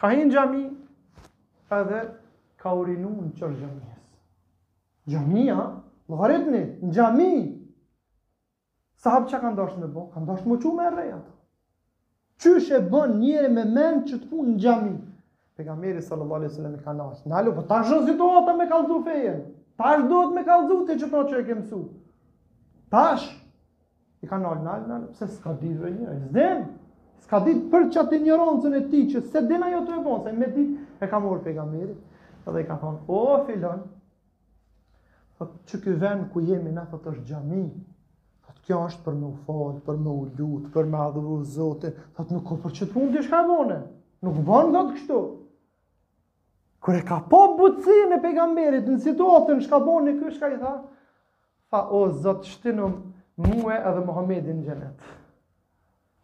Ka 0.00 0.10
hinë 0.12 0.32
gjami, 0.34 0.64
edhe 1.78 2.00
ka 2.62 2.74
urinu 2.78 3.12
në 3.20 3.30
qërë 3.38 3.58
gjamiës. 3.60 4.02
Gjamia, 5.06 5.60
lëgaritni, 6.10 6.62
në 6.82 6.92
gjami. 6.96 7.32
Sahab 9.04 9.28
që 9.30 9.40
ka 9.42 9.54
ndoshtë 9.54 9.84
me 9.84 9.92
po? 9.94 10.08
Ka 10.14 10.22
ndoshtë 10.24 10.48
më 10.50 10.58
qu 10.64 10.72
me 10.74 10.90
rejatë. 10.96 11.35
Qysh 12.42 12.70
e 12.76 12.82
bën 12.92 13.14
njëri 13.18 13.48
me 13.52 13.62
mend 13.74 14.10
që 14.10 14.16
të 14.22 14.26
punë 14.30 14.48
në 14.54 14.58
xhami? 14.62 14.90
Pejgamberi 15.58 16.02
sallallahu 16.04 16.38
alajhi 16.40 16.50
wasallam 16.50 16.74
ka 16.76 16.82
thënë, 16.88 17.06
"Na 17.32 17.38
lu, 17.46 17.54
po 17.58 17.62
tash 17.70 17.88
do 17.92 17.98
situata 18.08 18.52
me 18.58 18.66
kallzu 18.72 18.98
fejen. 19.06 19.38
Tash 19.82 20.02
do 20.10 20.18
të 20.26 20.34
me 20.38 20.42
kallzu 20.48 20.74
ti 20.90 20.94
çfarë 21.02 21.28
që, 21.30 21.38
e 21.40 21.44
ke 21.46 21.54
mësu." 21.60 21.78
Tash 22.96 23.24
i 24.22 24.26
ka 24.32 24.36
thënë, 24.36 24.64
"Na 24.66 24.98
lu, 25.00 25.06
pse 25.14 25.24
s'ka 25.38 25.52
ditë 25.62 25.80
vetë 25.82 25.96
njëri?" 25.98 26.66
s'ka 27.24 27.38
ditë 27.46 27.70
për 27.72 27.88
çat 27.92 28.12
ignorancën 28.12 28.74
e 28.78 28.82
ti, 28.90 28.98
që 29.10 29.18
se 29.32 29.40
den 29.48 29.62
ajo 29.66 29.78
të 29.86 29.96
e 29.98 30.24
se 30.24 30.32
me 30.38 30.46
ditë 30.56 30.78
e 31.02 31.06
ka 31.10 31.18
marrë 31.18 31.42
pejgamberi 31.46 31.94
edhe 32.46 32.60
i 32.62 32.66
ka 32.68 32.76
thonë, 32.82 32.98
"O 33.16 33.22
filan, 33.48 33.80
thotë 35.38 35.56
çu 35.68 35.80
ky 35.82 35.90
vend 36.02 36.28
ku 36.32 36.40
jemi 36.46 36.70
na 36.72 36.84
thotë 36.92 37.08
është 37.12 37.26
xhami, 37.32 37.64
kjo 38.66 38.80
është 38.90 39.02
për 39.06 39.14
me 39.20 39.28
u 39.30 39.34
falë, 39.46 39.80
për 39.86 39.98
me 40.02 40.10
u 40.18 40.22
lutë, 40.36 40.70
për 40.74 40.88
me 40.90 41.02
adhuru 41.06 41.36
zote, 41.46 41.92
thotë 42.16 42.34
nuk 42.34 42.46
ko 42.48 42.56
për 42.64 42.72
që 42.80 42.86
të 42.90 42.98
mund 42.98 43.16
të 43.18 43.22
shka 43.28 43.44
nuk 44.26 44.38
banë 44.48 44.70
nga 44.72 44.80
të 44.88 44.94
kështu. 44.96 45.18
Kër 46.82 46.96
e 46.98 47.02
ka 47.06 47.18
po 47.30 47.40
buci 47.58 47.98
e 48.16 48.18
pejgamberit 48.22 48.88
në 48.90 48.96
situatën, 49.04 49.60
shka 49.62 49.78
bone, 49.84 50.16
shka 50.34 50.50
i 50.54 50.58
tha, 50.58 50.72
fa 51.70 51.84
o 51.98 52.08
zotë 52.24 52.50
shtinëm 52.56 52.96
muë 53.44 53.76
edhe 53.76 54.02
Muhammedin 54.08 54.58
në 54.62 54.66
gjenet. 54.66 55.06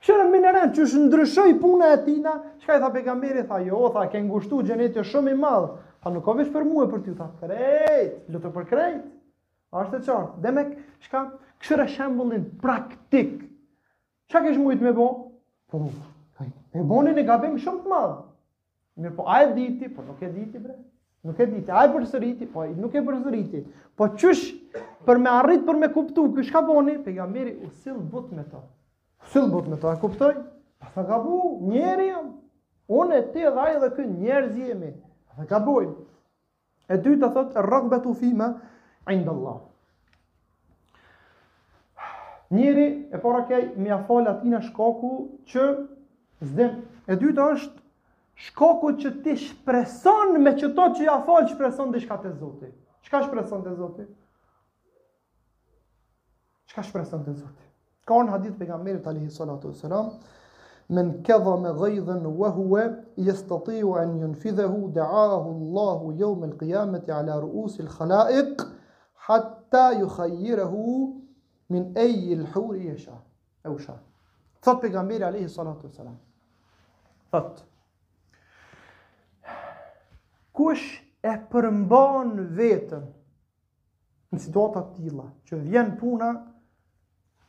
Shërën 0.02 0.32
minerën 0.34 0.72
që 0.74 0.82
është 0.86 1.02
ndryshoj 1.04 1.52
puna 1.62 1.92
e 1.94 2.00
tina, 2.06 2.32
shka 2.64 2.78
i 2.78 2.82
tha 2.82 2.88
pegamberit, 2.94 3.46
tha 3.52 3.60
jo, 3.68 3.84
tha 3.94 4.08
ke 4.10 4.24
ngushtu 4.26 4.64
gjenet 4.66 4.96
jo 4.98 5.04
shumë 5.06 5.36
i 5.36 5.38
madhë, 5.38 5.72
tha, 6.02 6.10
nuk 6.16 6.24
ka 6.26 6.34
vesh 6.40 6.50
për 6.54 6.66
mua 6.66 6.88
për 6.90 7.04
ty, 7.06 7.14
tha, 7.20 7.28
krejt, 7.44 8.16
lutë 8.34 8.54
për 8.56 8.68
krejt. 8.72 9.04
Ashtë 9.72 9.98
e 9.98 10.02
qartë, 10.08 10.42
dhe 10.44 10.52
me 10.56 10.64
shka, 11.06 11.26
këshëra 11.62 11.86
shembullin 11.94 12.44
praktik. 12.62 13.38
Çka 14.30 14.42
kesh 14.46 14.56
mujt 14.58 14.80
me 14.82 14.92
bo, 14.92 15.08
Po. 15.70 15.88
E 16.74 16.80
bonin 16.82 17.16
e 17.16 17.22
gabim 17.24 17.56
shumë 17.60 17.82
të 17.84 17.90
madh. 17.92 18.14
Mirë 19.00 19.14
po, 19.16 19.24
a 19.28 19.38
e 19.44 19.50
diti? 19.54 19.88
Po 19.92 20.02
nuk 20.04 20.20
e 20.24 20.28
diti 20.32 20.58
bre. 20.60 20.74
Nuk 21.24 21.38
e 21.40 21.46
diti, 21.48 21.70
a 21.72 21.84
e 21.86 21.90
përsëriti? 21.92 22.48
Po 22.52 22.64
nuk 22.66 22.96
e 22.96 23.02
përsëriti. 23.06 23.60
Po 23.96 24.08
qysh 24.20 24.48
për 25.06 25.20
me 25.20 25.30
arrit 25.32 25.62
për 25.68 25.78
me 25.80 25.88
kuptu, 25.94 26.26
kësh 26.36 26.50
ka 26.52 26.62
boni? 26.68 26.96
Pe 27.00 27.12
po, 27.12 27.16
ga 27.20 27.26
miri 27.30 27.54
u 27.64 27.68
sil 27.84 28.00
but 28.12 28.32
me 28.36 28.44
to. 28.50 28.60
U 29.22 29.30
sil 29.32 29.46
but 29.52 29.68
me 29.70 29.76
to, 29.80 29.92
a 29.92 29.96
kuptoj? 30.00 30.32
Pa 30.80 30.90
tha 30.96 31.04
gabu, 31.08 31.38
njeri 31.72 32.08
jam. 32.10 32.32
Unë 33.00 33.20
e 33.20 33.26
ti 33.32 33.44
dhe 33.46 33.62
ajë 33.68 33.80
dhe 33.84 33.90
kënë 33.96 34.18
njerëz 34.24 34.56
jemi. 34.64 34.92
Pa 35.28 35.38
tha 35.42 35.48
gabojnë. 35.54 35.94
E 36.92 36.98
dy 37.04 37.16
të 37.20 37.28
thot, 37.36 38.10
fima, 38.20 38.54
indë 39.08 39.30
Allah. 39.36 39.60
Njëri 42.52 42.88
e 43.10 43.18
para 43.18 43.46
kej 43.48 43.64
me 43.80 43.88
a 43.94 43.96
falë 44.04 44.28
atina 44.34 44.58
shkaku 44.60 45.10
që 45.48 45.62
zdim. 46.50 46.74
E 47.08 47.14
dyta 47.16 47.46
është 47.54 47.80
shkaku 48.48 48.90
që 49.00 49.12
ti 49.24 49.36
shpreson 49.40 50.36
me 50.44 50.52
që 50.60 50.68
to 50.76 50.86
që 50.98 51.06
ja 51.06 51.14
falë 51.24 51.54
shpreson 51.54 51.94
dhe 51.94 52.02
shka 52.04 52.18
të 52.26 52.32
zotit. 52.42 52.74
Shka 53.08 53.22
shpreson 53.24 53.64
të 53.64 53.72
zoti? 53.78 54.04
Shka 56.70 56.84
shpreson 56.90 57.24
të 57.26 57.34
zoti? 57.40 57.66
Ka 58.08 58.20
në 58.20 58.34
hadith 58.34 58.60
për 58.60 58.68
nga 58.68 58.78
mërët 58.84 59.08
alihi 59.12 59.32
salatu 59.32 59.72
e 59.72 60.02
men 60.92 61.08
këdha 61.24 61.52
me 61.62 61.70
gëjdhen 61.78 62.26
vëhue, 62.36 62.82
jes 63.24 63.38
të 63.48 63.58
tiju 63.64 63.94
e 64.00 64.04
njën 64.10 64.32
fidhehu, 64.42 64.90
dhe 64.92 65.00
ahu 65.24 65.52
Allahu 65.56 66.10
jo 66.20 66.34
me 66.36 66.48
lë 66.52 66.58
kiamet 66.60 67.08
e 67.08 67.12
ala 67.16 67.38
rëusil 67.40 67.88
khalaik, 67.88 68.60
hatta 69.28 69.84
ju 70.00 70.06
khajirehu, 70.06 71.21
min 71.72 71.92
ej 71.96 72.32
il 72.32 72.46
huri 72.54 72.88
e 72.90 72.96
sha, 72.98 73.16
e 73.64 73.68
u 73.70 73.78
sha. 73.78 73.94
Thot 74.62 74.80
pegamberi 74.80 75.24
alihi 75.24 75.48
salatu 75.48 75.86
e 75.88 75.96
salam. 75.96 76.16
Thot. 77.30 77.56
Kush 80.56 80.86
e 81.24 81.32
përmban 81.50 82.30
vetën 82.56 83.06
në 84.32 84.40
situata 84.42 84.82
tila, 84.96 85.26
që 85.48 85.58
vjen 85.64 85.94
puna, 86.00 86.28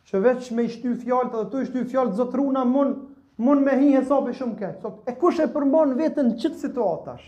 që 0.08 0.22
veç 0.26 0.50
me 0.56 0.66
i 0.68 0.72
shty 0.72 0.96
fjallët 1.04 1.36
edhe 1.38 1.50
të 1.54 1.62
i 1.64 1.68
shty 1.70 1.84
fjallët 1.92 2.16
zotruna 2.20 2.64
mund, 2.68 3.04
mund 3.40 3.66
me 3.68 3.76
hi 3.80 3.94
hesabe 3.98 4.34
shumë 4.36 4.58
këtë. 4.62 4.80
Thot, 4.84 4.98
e 5.10 5.16
kush 5.22 5.44
e 5.46 5.50
përmban 5.56 5.94
vetën 6.00 6.32
në 6.32 6.40
qëtë 6.42 6.62
situatash? 6.66 7.28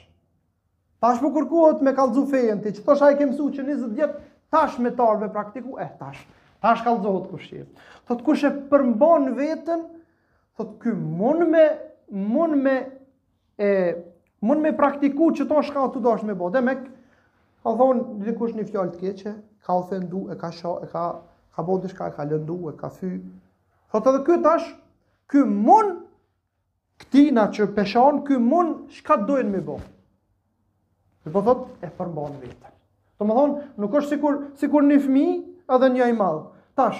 Tash 1.03 1.19
për 1.21 1.33
kërkohet 1.35 1.83
me 1.83 1.91
kalzu 1.93 2.23
fejën 2.31 2.63
ti, 2.63 2.73
që 2.77 2.87
thosha 2.87 3.11
e 3.13 3.19
kemësu 3.19 3.51
që 3.57 3.67
20 3.67 3.97
vjetë 3.99 4.21
tash 4.55 4.79
me 4.79 4.89
tarve 4.95 5.27
praktiku, 5.35 5.75
e 5.83 5.89
tash. 5.99 6.23
Ta 6.63 6.75
shkallëzohet 6.79 7.29
kushtje. 7.31 7.65
Thot 8.07 8.21
kush 8.25 8.45
e 8.47 8.51
përmban 8.69 9.29
vetën, 9.37 9.81
thot 10.57 10.75
ky 10.81 10.93
mund 10.93 11.47
me 11.51 11.63
mund 12.11 12.59
me 12.63 12.75
e 13.57 13.69
mund 14.45 14.61
me 14.63 14.71
praktiku 14.77 15.31
që 15.35 15.45
është 15.47 15.63
shka 15.71 15.87
të 15.95 16.03
dash 16.05 16.23
me 16.27 16.35
bo. 16.37 16.49
Dhe 16.53 16.61
me 16.61 16.75
ka 17.63 17.73
thonë 17.79 18.25
dikush 18.27 18.53
një 18.59 18.67
fjallë 18.69 18.93
të 18.95 19.01
keqe, 19.03 19.33
ka 19.65 19.79
ofendu, 19.81 20.27
e 20.31 20.37
ka 20.39 20.51
shohë, 20.53 20.85
e 20.85 20.89
ka 20.91 21.05
ka 21.55 21.63
bo 21.63 21.77
dishka, 21.81 22.09
e 22.11 22.15
ka 22.15 22.25
lëndu, 22.29 22.57
e 22.71 22.75
ka 22.77 22.89
fy. 22.93 23.11
Thot 23.93 24.09
edhe 24.11 24.21
këtë 24.27 24.51
është, 24.59 24.77
ky 25.31 25.43
mund 25.49 25.99
këtina 27.03 27.49
që 27.55 27.67
peshon, 27.75 28.21
ky 28.27 28.37
mund 28.39 28.93
shka 28.99 29.17
të 29.23 29.27
dojnë 29.31 29.53
me 29.57 29.61
bo. 29.67 29.79
Dhe 31.25 31.33
po 31.33 31.41
thot, 31.47 31.65
e 31.85 31.89
përmban 31.99 32.37
vetën. 32.43 32.71
Të 33.15 33.23
më 33.25 33.35
thonë, 33.39 33.61
nuk 33.79 33.95
është 33.95 34.13
sikur, 34.17 34.39
sikur 34.59 34.83
një 34.85 34.99
fëmijë 35.05 35.35
edhe 35.73 35.89
një 35.91 36.07
i 36.11 36.15
madh. 36.15 36.41
Tash, 36.75 36.99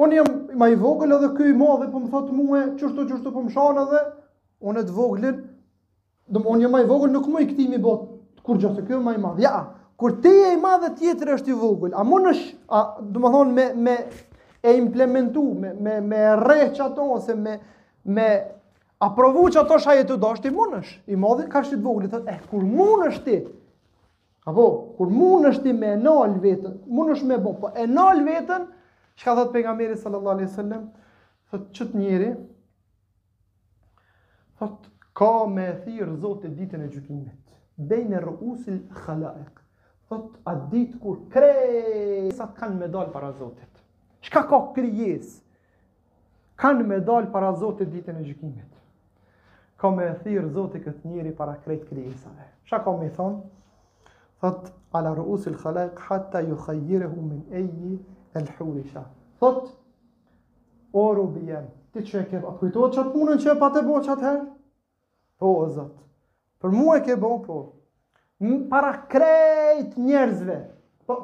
unë 0.00 0.16
jam 0.16 0.30
më 0.58 0.70
i 0.72 0.78
vogël 0.80 1.12
edhe 1.16 1.32
ky 1.36 1.50
i 1.52 1.56
madh, 1.56 1.86
po 1.92 2.00
më 2.02 2.10
thot 2.12 2.30
mua 2.36 2.62
çështë 2.80 3.08
çështë 3.12 3.34
po 3.34 3.44
më 3.44 3.52
shon 3.56 3.80
edhe 3.84 4.02
unë 4.70 4.80
e 4.80 4.86
të 4.88 4.96
voglin. 4.96 5.40
Do 6.30 6.44
unë 6.46 6.64
jam 6.64 6.74
më 6.76 6.84
i 6.84 6.88
vogël 6.90 7.12
nuk 7.14 7.28
më 7.34 7.44
i 7.44 7.50
kthimi 7.52 7.80
botë, 7.82 8.18
kur 8.46 8.60
gjatë 8.62 8.80
se 8.82 8.86
ky 8.88 9.00
më 9.02 9.16
i 9.18 9.22
madh. 9.26 9.42
Ja, 9.44 9.54
kur 10.00 10.18
ti 10.24 10.32
e 10.32 10.54
i 10.54 10.60
madh 10.62 10.88
tjetër 11.00 11.34
është 11.36 11.52
i 11.52 11.58
vogël. 11.64 11.94
A 11.94 12.04
mundësh, 12.06 12.44
a 12.70 12.82
do 13.00 13.20
më 13.24 13.34
thonë 13.36 13.56
me 13.58 13.68
me 13.86 13.96
e 14.60 14.72
implementu 14.78 15.44
me 15.56 15.74
me 15.74 15.98
me 16.04 16.24
rreth 16.42 16.80
ose 17.00 17.34
me 17.34 17.58
me 18.04 18.28
që 19.00 19.58
ato 19.60 19.78
shajë 19.80 20.04
të 20.04 20.16
doshti 20.20 20.50
mundësh. 20.52 20.98
I 21.06 21.16
madh 21.16 21.46
ka 21.48 21.62
shit 21.62 21.78
vogël 21.80 22.10
thotë, 22.12 22.28
"Eh, 22.28 22.40
kur 22.50 22.60
mundësh 22.60 23.22
ti?" 23.24 23.44
Apo, 24.50 24.66
kur 24.98 25.10
mund 25.12 25.46
është 25.50 25.66
ti 25.68 25.72
me 25.76 25.90
enal 25.96 26.34
vetën, 26.42 26.74
mund 26.90 27.14
është 27.14 27.28
me 27.30 27.36
bo, 27.42 27.52
po 27.62 27.70
enal 27.78 28.20
vetën, 28.26 28.64
që 29.20 29.24
ka 29.26 29.34
thëtë 29.38 29.54
pengamiri 29.54 29.98
sallallahu 30.00 30.36
aleyhi 30.38 30.54
sallam, 30.54 30.86
thëtë 31.52 31.68
qëtë 31.78 32.00
njëri, 32.00 32.30
thot, 34.60 34.88
ka 35.20 35.30
me 35.52 35.66
e 35.72 35.76
thirë 35.84 36.16
zote 36.24 36.50
ditën 36.56 36.86
e 36.86 36.88
gjukimit, 36.92 37.44
bejnë 37.90 38.16
e 38.18 38.24
rëusil 38.24 38.80
khalaik, 39.02 39.60
thëtë 40.10 40.42
a 40.46 40.54
ditë 40.72 41.00
kur 41.04 41.20
krejë, 41.36 42.34
sa 42.38 42.50
kanë 42.58 42.80
me 42.82 42.88
dalë 42.96 43.14
para 43.14 43.30
zotit, 43.38 43.84
që 44.24 44.34
ka 44.34 44.42
ka 44.50 44.62
kërjesë, 44.78 45.40
kanë 46.64 46.88
me 46.90 46.98
dalë 47.06 47.30
para 47.36 47.52
zotit 47.60 47.92
ditën 47.92 48.18
e 48.22 48.26
gjukimit, 48.26 48.82
ka 49.80 49.92
me 49.96 50.10
e 50.10 50.16
thirë 50.24 50.50
zote 50.56 50.82
këtë 50.84 51.12
njëri 51.14 51.36
para 51.38 51.58
krejtë 51.64 51.90
kërjesave, 51.92 52.50
që 52.70 52.84
ka 52.86 52.98
me 53.00 53.14
thonë, 53.16 53.58
Thot, 54.40 54.70
ala 54.92 55.12
rëusil 55.14 55.54
khalak, 55.56 55.98
hatta 56.08 56.40
ju 56.40 56.56
min 56.72 57.44
eji 57.52 57.98
al 58.34 58.46
hurisha. 58.58 59.04
Thot, 59.38 59.68
o 60.92 61.14
rubi 61.14 61.46
jem, 61.48 61.66
ti 61.92 62.00
që 62.00 62.20
e 62.20 62.24
ke 62.30 62.40
bërë, 62.40 62.56
kujto 62.58 62.88
që 62.94 63.04
të 63.04 63.12
punën 63.14 63.38
që 63.40 63.50
e 63.52 63.58
pa 63.60 63.68
të 63.70 63.80
bërë 63.86 64.10
atëherë? 64.14 64.46
Po, 65.38 65.46
o 65.46 65.68
zëtë, 65.68 66.00
për 66.60 66.70
mu 66.72 66.94
e 66.94 67.00
ke 67.04 67.14
bërë, 67.16 67.40
po. 67.46 67.56
po, 68.38 68.56
para 68.72 68.94
krejt 69.12 69.98
njerëzve, 70.00 70.56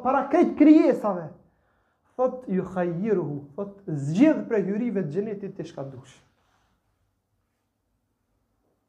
para 0.05 0.27
krejt 0.31 0.53
kryesave, 0.61 1.27
thot, 2.21 2.45
ju 2.53 2.65
khajirehu, 2.73 3.39
thot, 3.57 3.81
zgjith 4.07 4.45
për 4.49 4.65
hyurive 4.69 5.07
të 5.07 5.13
gjenetit 5.17 5.57
të 5.57 5.67
shka 5.71 5.85
dushë. 5.89 6.21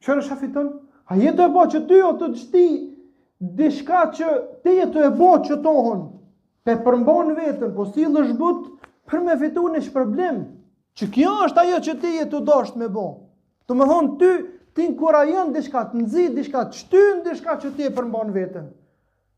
Qërë 0.04 0.22
është 0.24 0.36
hafiton? 0.36 0.70
A 1.08 1.16
jetë 1.20 1.46
e 1.50 1.54
po 1.56 1.64
që 1.72 1.84
ty 1.88 2.02
o 2.04 2.12
të 2.20 2.28
gjti, 2.36 2.66
Dishka 3.40 4.00
që 4.18 4.28
ti 4.66 4.72
e 4.82 4.86
të 4.94 5.02
e 5.08 5.10
bo 5.18 5.28
që 5.48 5.58
tohon 5.66 6.00
Pe 6.70 6.74
përmbon 6.86 7.28
vetën 7.40 7.76
Po 7.76 7.86
si 7.94 8.08
lë 8.14 8.24
shbut 8.32 8.64
Për 9.12 9.22
me 9.28 9.36
fitu 9.42 9.66
një 9.74 9.82
shpërblim 9.88 10.40
Që 10.98 11.10
kjo 11.18 11.34
është 11.50 11.62
ajo 11.66 11.78
që 11.90 11.96
ti 12.06 12.14
e 12.24 12.26
të 12.32 12.40
dosht 12.48 12.80
me 12.84 12.88
bo 12.98 13.06
Të 13.70 13.78
më 13.78 13.90
thonë 13.92 14.16
ty 14.24 14.32
Ti 14.80 14.90
në 14.96 15.22
jënë 15.30 15.54
dishka 15.60 15.86
të 15.92 16.02
nëzit 16.02 16.36
Dishka 16.40 16.66
të 16.72 16.82
shtynë 16.82 17.24
Dishka 17.30 17.58
që 17.66 17.72
ti 17.78 17.88
e 17.90 17.94
përmbon 18.00 18.34
vetën 18.40 18.68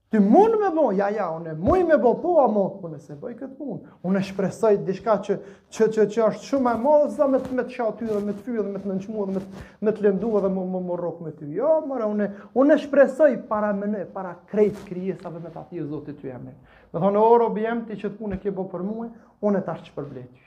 Ti 0.10 0.17
mund 0.19 0.56
me 0.58 0.69
bëj, 0.74 0.95
ja 0.98 1.08
ja, 1.13 1.26
unë 1.38 1.52
mund 1.62 1.86
me 1.86 1.93
bëj 2.02 2.13
po, 2.24 2.32
a 2.41 2.48
ama 2.50 2.63
po 2.82 2.89
nëse 2.89 3.13
bëj 3.22 3.34
këtë 3.38 3.56
punë, 3.60 3.91
unë 4.10 4.22
shpresoj 4.26 4.72
diçka 4.88 5.13
që 5.28 5.36
që 5.76 5.86
që 5.93 6.06
që 6.15 6.24
është 6.32 6.48
shumë 6.50 6.63
më 6.65 6.72
madh 6.82 7.12
se 7.13 7.28
me 7.30 7.38
me 7.38 7.62
të 7.67 7.76
çau 7.76 7.91
ty 8.00 8.08
dhe 8.10 8.22
me 8.26 8.34
të 8.34 8.41
fyë 8.48 8.63
dhe 8.65 8.72
me 8.74 8.82
të 8.82 8.89
nënçmuar 8.89 9.30
dhe 9.30 9.36
me 9.36 9.60
me 9.86 9.93
të 9.93 10.06
lënduar 10.08 10.48
dhe 10.48 10.52
më 10.56 10.82
më 10.88 10.98
rrok 11.04 11.19
me 11.28 11.34
ty. 11.38 11.50
Jo, 11.60 11.76
mora 11.91 12.08
unë 12.10 12.30
unë 12.63 12.78
shpresoj 12.88 13.36
para 13.52 13.69
me 13.84 13.91
ne, 13.91 14.02
para 14.17 14.32
krejt 14.50 14.80
krijesave 14.89 15.43
me 15.45 15.54
ta 15.54 15.62
ti 15.69 15.86
zotit 15.91 16.17
ty 16.24 16.34
amë. 16.34 16.56
Me 16.89 17.06
thonë 17.06 17.22
oro 17.28 17.52
bëjmë 17.60 17.86
ti 17.91 18.00
çt 18.02 18.17
punë 18.17 18.41
ke 18.41 18.50
bëu 18.52 18.65
për 18.74 18.88
mua, 18.89 19.12
unë 19.45 19.62
tash 19.69 19.86
çfarë 19.91 20.12
blet. 20.15 20.41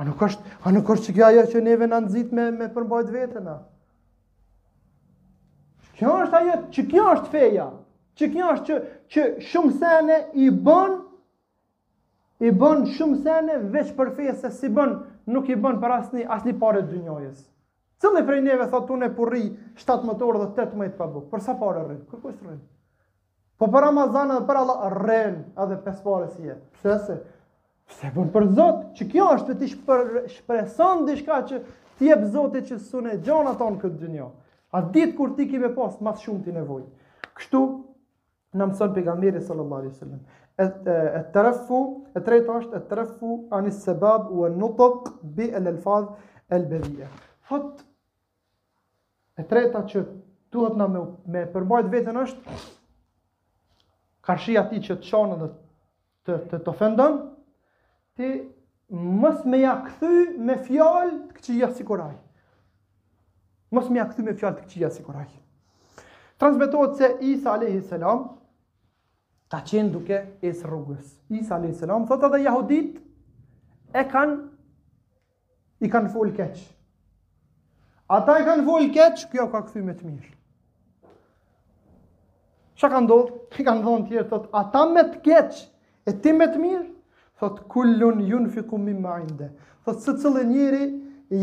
A 0.00 0.08
nuk 0.08 0.18
është, 0.26 0.50
a 0.66 0.74
nuk 0.74 0.90
është 0.96 1.14
kjo 1.14 1.28
ajo 1.30 1.46
që 1.54 1.62
neve 1.70 1.86
na 1.94 2.02
nxit 2.08 2.34
me 2.34 2.50
me 2.58 2.66
përmbajt 2.74 3.14
veten. 3.14 3.52
Kjo 5.94 6.18
është 6.26 6.42
ajo, 6.42 6.58
çka 6.74 7.08
është 7.14 7.34
feja? 7.38 7.70
që 8.18 8.28
kjo 8.30 8.48
është 8.54 8.68
që, 8.68 8.76
që 9.14 9.24
shumë 9.50 9.72
sene 9.80 10.18
i 10.44 10.48
bën, 10.66 10.98
i 12.44 12.50
bën 12.50 12.84
shumë 12.94 13.20
sene 13.24 13.58
veç 13.74 13.92
për 13.96 14.12
fejës 14.18 14.40
se 14.44 14.50
si 14.60 14.70
bën, 14.74 14.94
nuk 15.32 15.50
i 15.50 15.56
bën 15.58 15.78
për 15.82 15.94
asni, 15.98 16.24
asnjë 16.34 16.56
pare 16.60 16.82
të 16.88 17.00
njojës. 17.02 17.42
Cëllë 18.02 18.22
i 18.22 18.26
prej 18.28 18.40
neve 18.44 18.66
thotë 18.70 19.10
purri 19.16 19.44
7 19.80 20.06
mëtorë 20.08 20.40
dhe 20.42 20.64
8 20.66 20.78
mëjtë 20.80 20.98
pa 20.98 21.06
bukë, 21.08 21.28
për 21.30 21.42
sa 21.46 21.54
pare 21.60 21.84
rrënë, 21.86 22.04
Ku 22.10 22.18
është 22.18 22.48
rrënë? 22.48 22.66
Po 23.62 23.68
për 23.70 23.84
Ramazan 23.86 24.32
dhe 24.34 24.42
për 24.48 24.58
Allah 24.60 24.82
rrënë 24.92 25.62
edhe 25.64 25.78
pesë 25.84 26.04
parë 26.04 26.28
si 26.34 26.50
e, 26.50 26.56
Pse 26.74 26.96
se? 27.06 27.16
Pse 27.88 28.10
bën 28.16 28.28
për 28.34 28.48
Zotë, 28.58 28.90
që 28.98 29.06
kjo 29.14 29.28
është 29.36 29.54
të 29.54 29.56
ti 29.60 29.70
shpreson 30.34 31.04
dishka 31.06 31.38
që 31.48 31.62
ti 32.00 32.10
e 32.10 32.18
bëzote 32.18 32.64
që 32.68 32.80
sunë 32.90 33.16
gjona 33.24 33.54
tonë 33.60 33.80
këtë 33.84 33.98
dë 34.16 34.28
A 34.74 34.80
ditë 34.92 35.14
kur 35.16 35.36
ti 35.38 35.46
kime 35.46 35.70
pas 35.76 36.00
mas 36.02 36.18
shumë 36.24 36.42
ti 36.44 36.50
nevojë. 36.52 36.86
Kështu, 37.38 37.60
në 38.58 38.66
mësën 38.70 38.92
për 38.94 39.38
sallallahu 39.40 39.82
alaihi 39.82 39.96
sallam. 39.96 40.20
E 40.56 40.64
të 40.84 40.96
e 41.20 41.22
të 41.34 41.44
është, 41.50 41.78
e 42.76 42.80
të 42.88 42.96
rëffu 42.98 43.32
anis 43.58 43.80
sebab 43.86 44.28
u 44.30 44.44
e 44.46 44.50
nukëk 44.54 45.08
bi 45.36 45.48
e 45.50 45.60
lëlfaz 45.64 46.06
e 46.54 46.58
lëbëdhije. 46.62 47.08
Thot, 47.48 47.82
e 49.38 49.42
të 49.42 49.58
rëjtë 49.58 49.84
që 49.92 50.02
duhet 50.54 50.78
në 50.78 50.86
me 51.34 51.44
përbajt 51.56 51.88
vetën 51.90 52.20
është, 52.22 52.58
karshia 54.24 54.62
ti 54.70 54.78
që 54.86 54.96
të 55.00 55.10
shonë 55.10 55.38
dhe 55.40 55.48
të, 56.28 56.38
të, 56.52 56.60
të 56.68 56.76
fëndëm, 56.80 57.18
ti 58.14 58.30
mës 58.94 59.42
me 59.50 59.58
ja 59.64 59.74
këthy 59.88 60.38
me 60.46 60.58
fjallë 60.68 61.18
të 61.24 61.38
këqia 61.40 61.72
si 61.74 61.86
koraj. 61.88 62.14
Mos 63.74 63.88
më 63.90 63.98
ia 63.98 64.06
kthy 64.06 64.22
me 64.22 64.36
fjalë 64.38 64.60
të 64.60 64.66
këqija 64.68 64.92
sikur 65.00 65.18
Transmetohet 66.34 66.96
se 66.98 67.08
Isa 67.22 67.52
a.s., 67.54 67.86
salam 67.86 68.24
ka 69.50 69.60
qenë 69.64 69.92
duke 69.92 70.18
e 70.42 70.52
rrugës. 70.62 71.16
Isa 71.34 71.58
salam 71.80 72.06
Thot 72.08 72.22
edhe 72.30 72.42
jahudit 72.44 72.96
e 73.92 74.04
kanë 74.10 74.38
i 75.86 75.90
kanë 75.92 76.12
fol 76.14 76.32
keq. 76.36 76.56
Ata 78.18 78.38
i 78.40 78.46
kanë 78.46 78.64
fol 78.66 78.88
keq, 78.94 79.24
kjo 79.32 79.48
ka 79.52 79.60
këthy 79.66 79.82
me 79.82 79.94
të 79.96 80.08
mirë. 80.08 80.32
Shë 82.74 82.90
ka 82.90 83.00
ndodhë? 83.00 83.38
I 83.60 83.64
kanë 83.64 83.82
të 83.82 83.98
tjerë, 84.08 84.28
thot, 84.30 84.48
ata 84.52 84.82
me 84.90 85.04
të 85.12 85.20
keq 85.22 85.60
e 86.10 86.14
ti 86.20 86.32
me 86.34 86.48
të 86.50 86.58
mirë? 86.60 86.86
Thot, 87.40 87.60
kullun 87.72 88.20
ju 88.26 88.40
në 88.44 88.50
fiku 88.54 88.78
mi 88.78 88.92
ma 88.98 89.18
inde. 89.22 89.48
Thot, 89.86 90.00
së 90.02 90.16
cëllë 90.22 90.42
njëri 90.50 90.88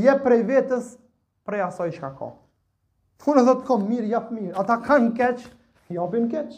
je 0.03 0.15
prej 0.25 0.41
vetës 0.51 0.91
prej 1.47 1.63
asoj 1.69 1.89
shka 1.95 2.09
ka. 2.19 2.29
Thunë, 3.23 3.45
thot, 3.47 3.63
kom 3.67 3.87
mirë, 3.89 4.09
japë 4.11 4.35
mirë. 4.37 4.53
Ata 4.59 4.77
kanë 4.85 5.13
keq, 5.17 5.45
japin 5.95 6.27
keq. 6.31 6.53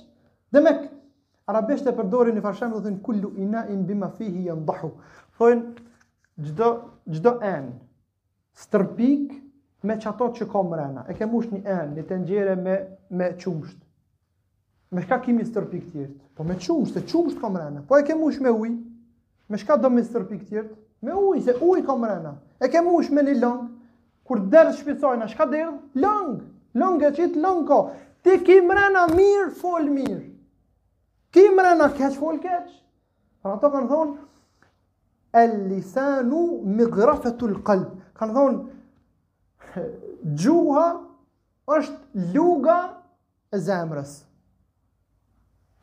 Dhe 0.54 0.62
me 0.66 0.74
Arabisht 1.48 1.88
e 1.88 1.92
përdorin 1.96 2.38
një 2.38 2.42
farshem 2.44 2.72
dhe 2.72 2.82
thënë 2.86 3.00
kullu 3.06 3.30
ina 3.44 3.66
in 3.74 3.82
bima 3.88 4.08
fihi 4.16 4.46
janë 4.48 4.62
ndahu. 4.64 4.90
Thojnë 5.40 6.54
gjdo, 6.54 7.34
en, 7.50 7.66
stërpik 8.62 9.34
me 9.90 9.98
që 10.00 10.14
që 10.38 10.48
kom 10.54 10.72
rena. 10.80 11.04
E 11.10 11.14
ke 11.18 11.26
mush 11.28 11.50
një 11.52 11.60
en, 11.74 11.92
një 11.98 12.04
tengjere 12.14 12.56
me, 12.56 12.78
me 13.10 13.28
qumsht. 13.44 13.78
Me 14.94 15.02
shka 15.02 15.18
kimi 15.26 15.44
stërpik 15.44 15.84
tjertë? 15.92 16.18
Po 16.38 16.44
me 16.46 16.56
qumsht, 16.56 16.94
se 16.94 17.02
qumsht 17.12 17.38
kom 17.42 17.58
rena. 17.58 17.84
Po 17.88 17.98
e 18.00 18.04
ke 18.08 18.16
mush 18.16 18.40
me 18.40 18.50
uj, 18.54 18.74
me 19.50 19.58
shka 19.58 19.76
do 19.78 19.90
me 19.92 20.04
stërpik 20.06 20.48
tjertë? 20.48 20.80
Me 21.04 21.12
uj, 21.20 21.42
se 21.44 21.58
uj 21.60 21.84
kom 21.84 22.08
rena. 22.08 22.38
E 22.64 22.72
ke 22.72 22.80
mush 22.88 23.12
me 23.12 23.20
një 23.28 23.36
lëngë, 23.44 23.68
kur 24.24 24.46
derdhë 24.54 24.78
shpisojna, 24.80 25.28
shka 25.34 25.50
derdhë? 25.52 25.80
Lëng, 26.00 26.38
lëng 26.80 27.04
e 27.10 27.16
qitë 27.18 27.44
lëngë 27.48 27.68
ko. 27.74 27.82
Ti 28.24 28.40
ki 28.48 28.62
mirë, 28.70 29.50
fol 29.60 29.92
mirë. 29.92 30.30
Ti 31.34 31.42
mre 31.58 31.72
në 31.80 31.88
keq 31.98 32.14
fol 32.22 32.36
keq. 32.44 32.66
Pra 33.44 33.56
ato 33.58 33.70
kanë 33.74 33.90
thonë, 33.90 34.14
el 35.42 35.56
lisanu 35.72 36.44
me 36.78 36.86
grafetu 36.94 37.50
l'kalb. 37.50 37.88
Kanë 38.20 38.36
thonë, 38.38 39.86
gjuha 40.44 40.84
është 41.78 42.28
luga 42.38 42.76
e 43.50 43.60
zemrës. 43.66 44.14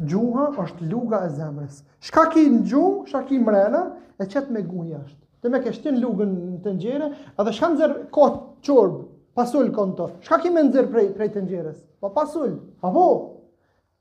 Gjuha 0.01 0.47
është 0.63 0.87
luga 0.95 1.25
e 1.27 1.33
zemrës. 1.35 1.83
Shka 2.07 2.29
ki 2.37 2.47
në 2.47 2.63
gju, 2.71 2.85
shka 3.11 3.25
ki 3.29 3.41
mrena, 3.43 3.83
e 4.23 4.29
qëtë 4.31 4.55
me 4.55 4.63
guja 4.71 5.03
është. 5.03 5.19
Dhe 5.43 5.51
me 5.51 5.59
kështin 5.65 5.97
lugën 6.05 6.33
të 6.65 6.77
njëre, 6.79 7.11
edhe 7.41 7.55
shka 7.57 7.73
nëzër 7.75 7.97
kotë 8.15 8.41
qorbë, 8.69 9.03
pasull 9.37 9.75
konto. 9.77 10.13
Shka 10.23 10.39
ki 10.47 10.55
me 10.55 10.63
nëzër 10.69 10.89
prej, 10.93 11.11
prej 11.19 11.31
të 11.37 11.45
njëres? 11.51 11.83
Pa 12.01 12.13
pasullë. 12.17 12.63
pa 12.81 12.95
po. 12.97 13.11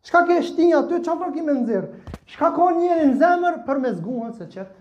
Shka 0.04 0.26
ke 0.28 0.42
shtinja 0.44 0.80
aty, 0.84 1.00
që 1.06 1.16
për 1.20 1.32
kime 1.38 1.54
në 1.58 1.64
zirë? 1.68 2.18
Shka 2.34 2.50
ka 2.56 2.68
njëri 2.76 3.08
në 3.10 3.16
zemër 3.22 3.58
për 3.66 3.80
me 3.86 3.94
zguhën 3.98 4.36
se 4.38 4.46
qëtë? 4.54 4.76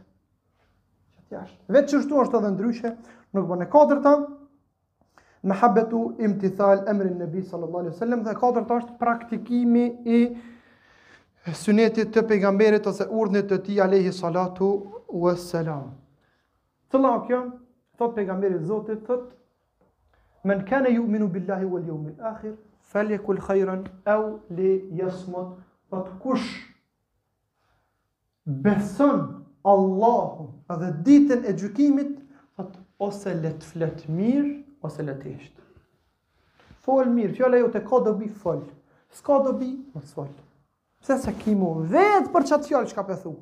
jashtë. 1.33 1.65
Vetë 1.77 1.89
që 1.93 1.99
është 2.01 2.21
edhe 2.39 2.51
ndryshe, 2.55 2.91
nuk 3.37 3.49
bën 3.51 3.65
e 3.65 3.67
katërta, 3.73 4.13
me 5.49 5.57
habetu 5.63 6.03
im 6.25 6.37
të 6.41 6.53
thalë 6.61 6.87
emrin 6.93 7.19
në 7.23 7.27
bi 7.33 7.43
sallallahu 7.49 7.93
sallam, 7.99 8.23
dhe 8.29 8.33
katërta 8.41 8.79
është 8.83 8.95
praktikimi 9.03 9.85
i 10.17 10.21
sunetit 11.65 12.15
të 12.15 12.23
pejgamberit 12.31 12.87
ose 12.91 13.05
urnit 13.21 13.51
të 13.53 13.59
ti 13.67 13.77
alehi 13.85 14.15
salatu 14.23 14.71
wa 15.25 15.35
sallam. 15.43 15.91
Të 16.91 17.03
la 17.05 17.13
kjo, 17.27 17.43
thot 17.99 18.17
pejgamberit 18.17 18.65
zotit, 18.71 19.05
thot, 19.09 19.29
men 20.49 20.65
kene 20.71 20.95
ju 20.97 21.05
minu 21.07 21.29
billahi 21.29 21.69
wal 21.75 21.87
jomil 21.93 22.27
akhir, 22.33 22.57
falje 22.88 23.16
kul 23.20 23.37
khajrën, 23.40 23.83
au 24.14 24.40
li 24.57 24.70
jasmët, 24.96 25.57
pa 25.90 25.98
po 25.98 26.01
të 26.07 26.14
kush 26.22 26.46
beson 28.64 29.20
Allahu 29.68 30.46
dhe 30.81 30.90
ditën 31.05 31.44
e 31.44 31.53
gjykimit, 31.57 32.14
at 32.59 32.72
po 32.74 33.07
ose 33.12 33.35
le 33.38 33.53
të 33.61 34.09
mirë 34.11 34.55
ose 34.88 35.05
le 35.07 35.14
të 35.20 35.33
hesht. 35.35 35.61
Fol 36.87 37.12
mirë, 37.12 37.37
ju 37.61 37.68
të 37.74 37.85
ka 37.87 38.01
dobi 38.07 38.31
fol. 38.42 38.64
S'ka 39.12 39.38
dobi, 39.44 39.68
mos 39.94 40.09
fol. 40.14 40.31
Pse 41.01 41.14
sa 41.22 41.33
kimu 41.33 41.83
vet 41.92 42.31
për 42.35 42.46
çat 42.48 42.66
fjalë 42.68 42.88
që 42.90 42.96
ka 42.98 43.16
thu. 43.24 43.37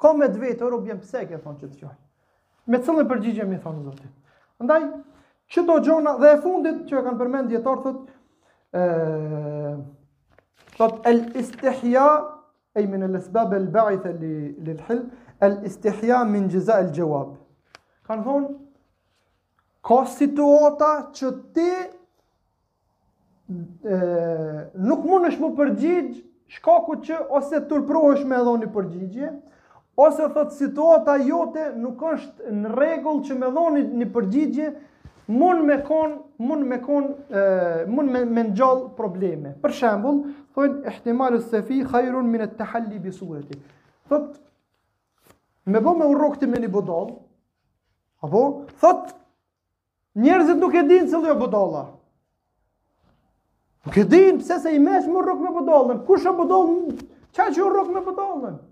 Ka 0.00 0.12
me 0.16 0.30
të 0.32 0.38
vetë 0.42 0.70
ro 0.70 0.78
bjem 0.84 1.02
pse 1.02 1.26
ke 1.28 1.40
thon 1.42 1.58
çat 1.60 1.74
fjalë. 1.76 1.98
Me 2.70 2.80
cilën 2.86 3.06
përgjigje 3.06 3.44
më 3.46 3.58
thon 3.64 3.82
Zoti. 3.84 4.08
Andaj 4.60 4.86
çdo 5.52 5.76
gjona 5.84 6.16
dhe 6.22 6.32
e 6.34 6.38
fundit 6.42 6.80
që 6.88 6.98
e 6.98 7.02
kanë 7.06 7.20
përmend 7.20 7.50
dietar 7.52 7.78
thotë 7.84 8.15
طب 10.78 11.00
الاستحياء 11.06 12.42
اي 12.76 12.86
من 12.86 13.02
الاسباب 13.02 13.54
الباعثه 13.54 14.10
للحل 14.64 15.08
الاستحياء 15.42 16.24
من 16.24 16.48
جزاء 16.48 16.80
الجواب 16.80 17.36
كان 18.08 18.18
هون 18.18 18.58
كوستيتوتا 19.82 21.10
تشتي 21.12 21.72
nuk 24.88 25.00
mundesh 25.10 25.36
më 25.42 25.48
përgjigj 25.58 26.14
shkaku 26.54 26.96
që 27.06 27.16
ose 27.38 27.60
turprohesh 27.70 28.24
me 28.30 28.40
dhoni 28.46 28.66
përgjigje 28.76 29.28
ose 30.06 30.24
thot 30.34 30.50
situata 30.62 31.14
jote 31.28 31.68
nuk 31.84 32.02
është 32.12 32.54
në 32.62 32.72
regull 32.80 33.20
që 33.28 33.36
me 33.44 33.50
dhoni 33.56 33.82
një 34.00 34.08
përgjigje 34.16 34.66
mund 35.28 35.64
me 35.66 35.82
kon 35.82 36.18
mund 36.38 36.64
me 36.68 36.78
kon 36.78 37.14
uh, 37.30 37.86
mund 37.88 38.10
me 38.12 38.24
me 38.24 38.42
ngjall 38.48 38.82
probleme 38.96 39.54
për 39.62 39.72
shembull 39.74 40.20
thon 40.54 40.76
ihtimalu 40.88 41.40
safi 41.42 41.80
khairun 41.84 42.30
min 42.30 42.40
at-tahalli 42.46 42.98
bi 43.02 43.10
surati 43.12 43.58
thot 44.08 44.36
me 45.66 45.80
bë 45.82 45.96
me 45.98 46.06
urrë 46.14 46.30
ti 46.38 46.46
me 46.46 46.60
një 46.62 46.70
budoll 46.76 47.10
apo 48.22 48.44
thot 48.80 49.16
njerëzit 50.14 50.60
nuk 50.62 50.74
e 50.74 50.86
dinë 50.94 51.10
se 51.10 51.18
lë 51.24 51.34
budolla 51.42 51.82
nuk 53.86 53.98
e 53.98 54.06
dinë 54.14 54.38
pse 54.38 54.60
se 54.62 54.76
i 54.78 54.78
mësh 54.78 55.10
me 55.10 55.18
urrë 55.24 55.38
me 55.42 55.54
budollën 55.58 56.04
kush 56.06 56.26
e 56.26 56.36
budoll 56.38 56.74
ça 57.34 57.50
që 57.50 57.64
urrë 57.66 57.88
me 57.92 58.06
budollën 58.08 58.62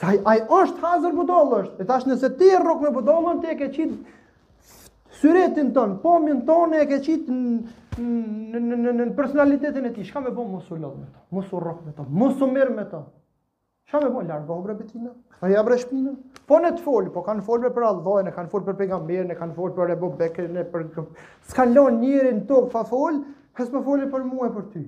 Ai 0.00 0.16
ai 0.24 0.40
është 0.56 0.80
hazër 0.80 1.12
budollësh. 1.12 1.66
E 1.76 1.84
tash 1.84 2.06
nëse 2.08 2.30
ti 2.40 2.46
rrok 2.56 2.78
me 2.80 2.88
budollën, 2.94 3.42
ti 3.42 3.50
e 3.52 3.56
ke 3.58 3.66
qit 3.68 3.90
Syretin 5.20 5.70
ton, 5.72 5.96
pomën 6.02 6.40
ton 6.46 6.72
e 6.80 6.84
ke 6.88 6.96
qit 7.04 7.26
në 7.28 8.00
në 8.00 8.76
në 8.80 8.92
në 8.96 9.06
personalitetin 9.18 9.88
e 9.90 9.90
tij. 9.92 10.06
Çka 10.08 10.22
më 10.24 10.30
bën 10.32 10.46
mos 10.48 10.70
u 10.72 10.78
lodh 10.80 10.94
me 11.02 11.08
to? 11.12 11.20
Mos 11.36 11.50
u 11.52 11.60
rrok 11.60 11.82
me 11.84 11.92
to. 11.92 12.06
Mos 12.08 12.40
u 12.42 12.48
merr 12.48 12.70
me 12.72 12.86
to. 12.88 13.02
Çka 13.90 14.00
më 14.00 14.08
bë 14.14 14.22
larg 14.30 14.46
dobra 14.48 14.76
betina? 14.78 15.12
Po 15.40 15.50
ja 15.52 15.60
bresh 15.66 15.84
shpinën. 15.84 16.14
Po 16.48 16.60
ne 16.64 16.70
të 16.72 16.80
fol, 16.86 17.10
po 17.12 17.20
kanë 17.26 17.44
folme 17.44 17.68
për 17.74 17.86
Allahun, 17.90 18.30
kanë 18.36 18.50
fol 18.52 18.64
për 18.68 18.78
pejgamberin, 18.80 19.34
kanë 19.42 19.54
fol 19.58 19.74
për 19.76 19.92
Abu 19.96 20.10
Bekrin, 20.22 20.56
për 20.72 20.88
s'ka 21.50 21.68
lënë 21.68 22.00
njërin 22.00 22.40
tok 22.48 22.70
fa 22.72 22.86
fol, 22.88 23.20
as 23.60 23.68
më 23.68 23.76
po 23.76 23.84
folën 23.90 24.08
për 24.12 24.24
mua 24.30 24.48
për 24.56 24.66
ty. 24.72 24.86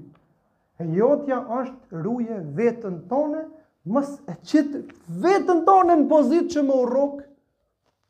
E 0.80 0.88
jotja 0.96 1.42
është 1.60 2.04
ruje 2.06 2.40
vetën 2.56 3.02
tonë, 3.12 3.44
mos 3.90 4.14
e 4.32 4.38
qit 4.46 4.78
vetën 5.26 5.64
tonë 5.68 5.98
në 6.00 6.08
pozitë 6.12 6.56
që 6.56 6.64
më 6.70 6.80
urrok 6.86 7.20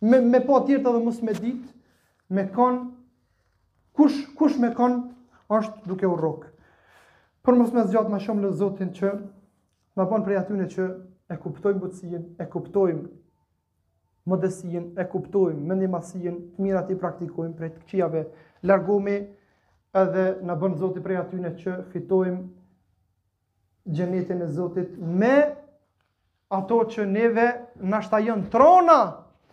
me 0.03 0.19
me 0.21 0.39
pa 0.43 0.61
po 0.67 0.79
edhe 0.79 0.99
mos 1.03 1.19
me 1.27 1.35
ditë 1.41 1.72
me 2.33 2.49
kon 2.53 2.92
kush 3.92 4.18
kush 4.38 4.57
me 4.61 4.71
kon 4.75 4.97
është 5.53 5.87
duke 5.88 6.09
u 6.09 6.16
rrok. 6.16 6.47
Për 7.45 7.57
mos 7.59 7.73
më 7.75 7.83
zgjat 7.90 8.09
më 8.09 8.21
shumë 8.25 8.45
lë 8.45 8.53
Zotin 8.57 8.92
që 8.97 9.11
na 9.99 10.07
bën 10.09 10.25
prej 10.25 10.38
atyne 10.40 10.68
që 10.73 10.87
e 11.29 11.37
kuptojmë 11.42 11.81
butësinë, 11.83 12.21
e 12.40 12.47
kuptojmë 12.55 13.11
modësinë, 14.31 14.92
e 15.03 15.07
kuptojmë 15.12 15.66
mendimasinë, 15.68 16.37
të 16.57 16.64
mirat 16.64 16.90
i 16.92 16.97
praktikojmë 17.03 17.57
prej 17.59 17.73
të 17.75 17.81
këqiave. 17.83 18.23
largohemi 18.71 19.16
edhe 20.01 20.25
na 20.47 20.55
bën 20.61 20.77
Zoti 20.81 21.03
prej 21.05 21.18
atyne 21.25 21.51
që 21.59 21.77
fitojmë 21.92 22.42
gjenetin 23.97 24.42
e 24.42 24.47
Zotit 24.47 24.97
me 25.21 25.35
ato 26.49 26.79
që 26.92 27.05
neve 27.12 27.49
nështajën 27.81 28.49
trona 28.53 29.01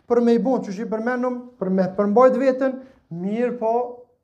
për 0.10 0.22
me 0.26 0.34
i 0.34 0.42
bon, 0.42 0.62
që 0.66 0.74
shi 0.74 0.88
përmenëm, 0.90 1.36
për 1.62 1.70
me 1.74 1.86
përmbajt 1.98 2.38
vetën, 2.42 2.78
mirë 3.14 3.54
po, 3.62 3.74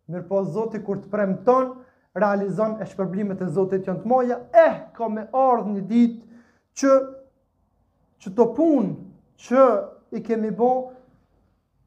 mirë 0.09 0.25
po 0.29 0.41
zoti 0.53 0.81
kur 0.85 0.97
të 1.03 1.11
premë 1.13 1.37
tonë, 1.45 1.75
realizon 2.15 2.77
e 2.81 2.85
shpërblimet 2.89 3.41
e 3.43 3.49
zotit 3.53 3.85
janë 3.89 4.01
të 4.01 4.07
moja, 4.09 4.37
eh, 4.55 4.77
ka 4.95 5.09
me 5.11 5.25
ardhë 5.35 5.73
një 5.75 5.83
ditë 5.91 6.41
që, 6.81 6.91
që 8.23 8.31
të 8.39 8.45
punë 8.55 8.93
që 9.47 9.65
i 10.17 10.21
kemi 10.25 10.51
bo, 10.57 10.69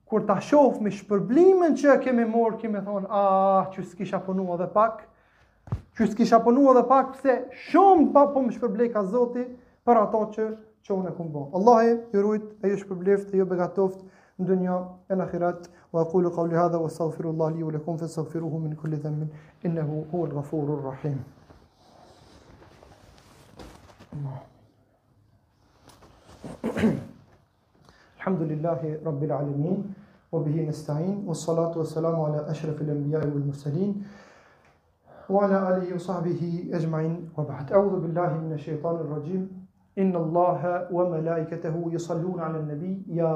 kur 0.09 0.23
të 0.29 0.37
ashofë 0.41 0.85
me 0.85 0.93
shpërblimen 0.95 1.75
që 1.81 1.99
kemi 2.05 2.27
morë, 2.29 2.59
kemi 2.63 2.83
thonë, 2.85 3.09
ah, 3.11 3.69
që 3.73 3.87
s'kisha 3.91 4.21
punu 4.25 4.45
edhe 4.55 4.69
pak, 4.77 5.03
që 5.99 6.11
s'kisha 6.13 6.39
punu 6.45 6.69
edhe 6.75 6.85
pak, 6.89 7.15
pëse 7.17 7.39
shumë 7.71 8.13
pa 8.15 8.27
po 8.33 8.45
më 8.47 8.55
shpërblej 8.57 8.91
ka 8.95 9.03
zotit, 9.11 9.57
për 9.89 10.01
ato 10.07 10.23
që 10.37 10.47
çon 10.83 11.07
e 11.07 11.15
kun 11.15 11.49
Allah 11.53 11.85
e 11.85 12.05
ju 12.13 12.23
rujt, 12.23 12.65
e 12.65 12.69
ju 12.69 12.77
shpërbleft, 12.77 13.35
e 13.35 13.37
ju 13.39 13.47
begatoft 13.51 14.05
në 14.39 14.47
dunja 14.47 14.77
e 15.09 15.15
në 15.15 15.23
akhirat. 15.27 15.69
Wa 15.93 16.03
aqulu 16.03 16.31
qavli 16.31 16.55
hadha 16.57 16.79
wa 16.79 16.89
Allah 17.33 17.55
li 17.57 17.63
u 17.63 17.67
wa 17.67 17.73
lakum 17.73 17.99
fastaghfiruhu 17.99 18.59
min 18.61 18.77
kulli 18.77 18.97
dhanbin 19.01 19.29
innahu 19.65 20.03
huwal 20.13 20.33
ghafurur 20.35 20.83
rahim. 20.91 21.19
Allah. 24.13 24.41
الحمد 28.17 28.43
لله 28.43 29.01
رب 29.07 29.25
العالمين 29.25 29.95
وبه 30.33 30.69
نستعين 30.69 31.25
والصلاة 31.27 31.79
والسلام 31.79 32.21
على 32.21 32.51
أشرف 32.51 32.81
الأنبياء 32.83 33.25
والمرسلين 33.27 34.05
وعلى 35.31 35.57
آله 35.77 35.95
وصحبه 35.95 36.71
أجمعين 36.73 37.31
وبعد 37.37 37.73
أعوذ 37.73 38.01
بالله 38.01 38.29
من 38.45 38.53
الشيطان 38.53 38.97
الرجيم 38.97 39.58
إن 39.99 40.17
الله 40.17 40.89
وملائكته 40.93 41.85
يصلون 41.93 42.41
على 42.41 42.59
النبي 42.59 43.03
يا 43.09 43.27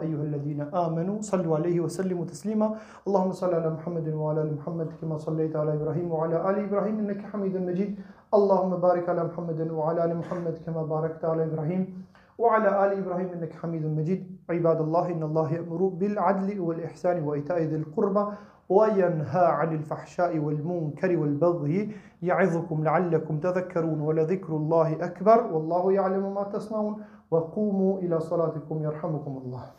أيها 0.00 0.22
الذين 0.22 0.60
آمنوا 0.60 1.18
صلوا 1.20 1.56
عليه 1.56 1.80
وسلموا 1.80 2.24
تسليما 2.24 2.74
اللهم 3.06 3.32
صل 3.32 3.54
على 3.54 3.70
محمد 3.70 4.08
وعلى 4.08 4.42
آل 4.42 4.54
محمد 4.54 4.88
كما 5.00 5.16
صليت 5.18 5.56
على 5.56 5.74
إبراهيم 5.74 6.12
وعلى 6.12 6.50
آل 6.50 6.64
إبراهيم 6.64 6.98
إنك 6.98 7.22
حميد 7.22 7.56
مجيد 7.56 8.00
اللهم 8.34 8.76
بارك 8.80 9.08
على 9.08 9.24
محمد 9.24 9.70
وعلى 9.70 10.04
آل 10.04 10.16
محمد 10.16 10.58
كما 10.66 10.82
باركت 10.82 11.24
على 11.24 11.44
إبراهيم 11.44 12.04
وعلى 12.38 12.68
آل 12.84 12.98
إبراهيم 12.98 13.28
إنك 13.34 13.52
حميد 13.52 13.86
مجيد 13.86 14.36
عباد 14.50 14.80
الله 14.80 15.08
إن 15.12 15.22
الله 15.22 15.52
يأمر 15.52 15.84
بالعدل 15.88 16.60
والإحسان 16.60 17.22
وإيتاء 17.24 17.62
ذي 17.62 17.76
القربى 17.76 18.24
وينهى 18.70 19.46
عن 19.46 19.74
الفحشاء 19.74 20.38
والمنكر 20.38 21.16
والبغي 21.18 21.90
يعظكم 22.22 22.84
لعلكم 22.84 23.40
تذكرون 23.40 24.00
ولذكر 24.00 24.52
الله 24.56 25.04
أكبر 25.04 25.46
والله 25.52 25.92
يعلم 25.92 26.34
ما 26.34 26.42
تصنعون 26.42 27.02
وقوموا 27.30 27.98
إلى 28.00 28.20
صلاتكم 28.20 28.82
يرحمكم 28.82 29.42
الله 29.44 29.72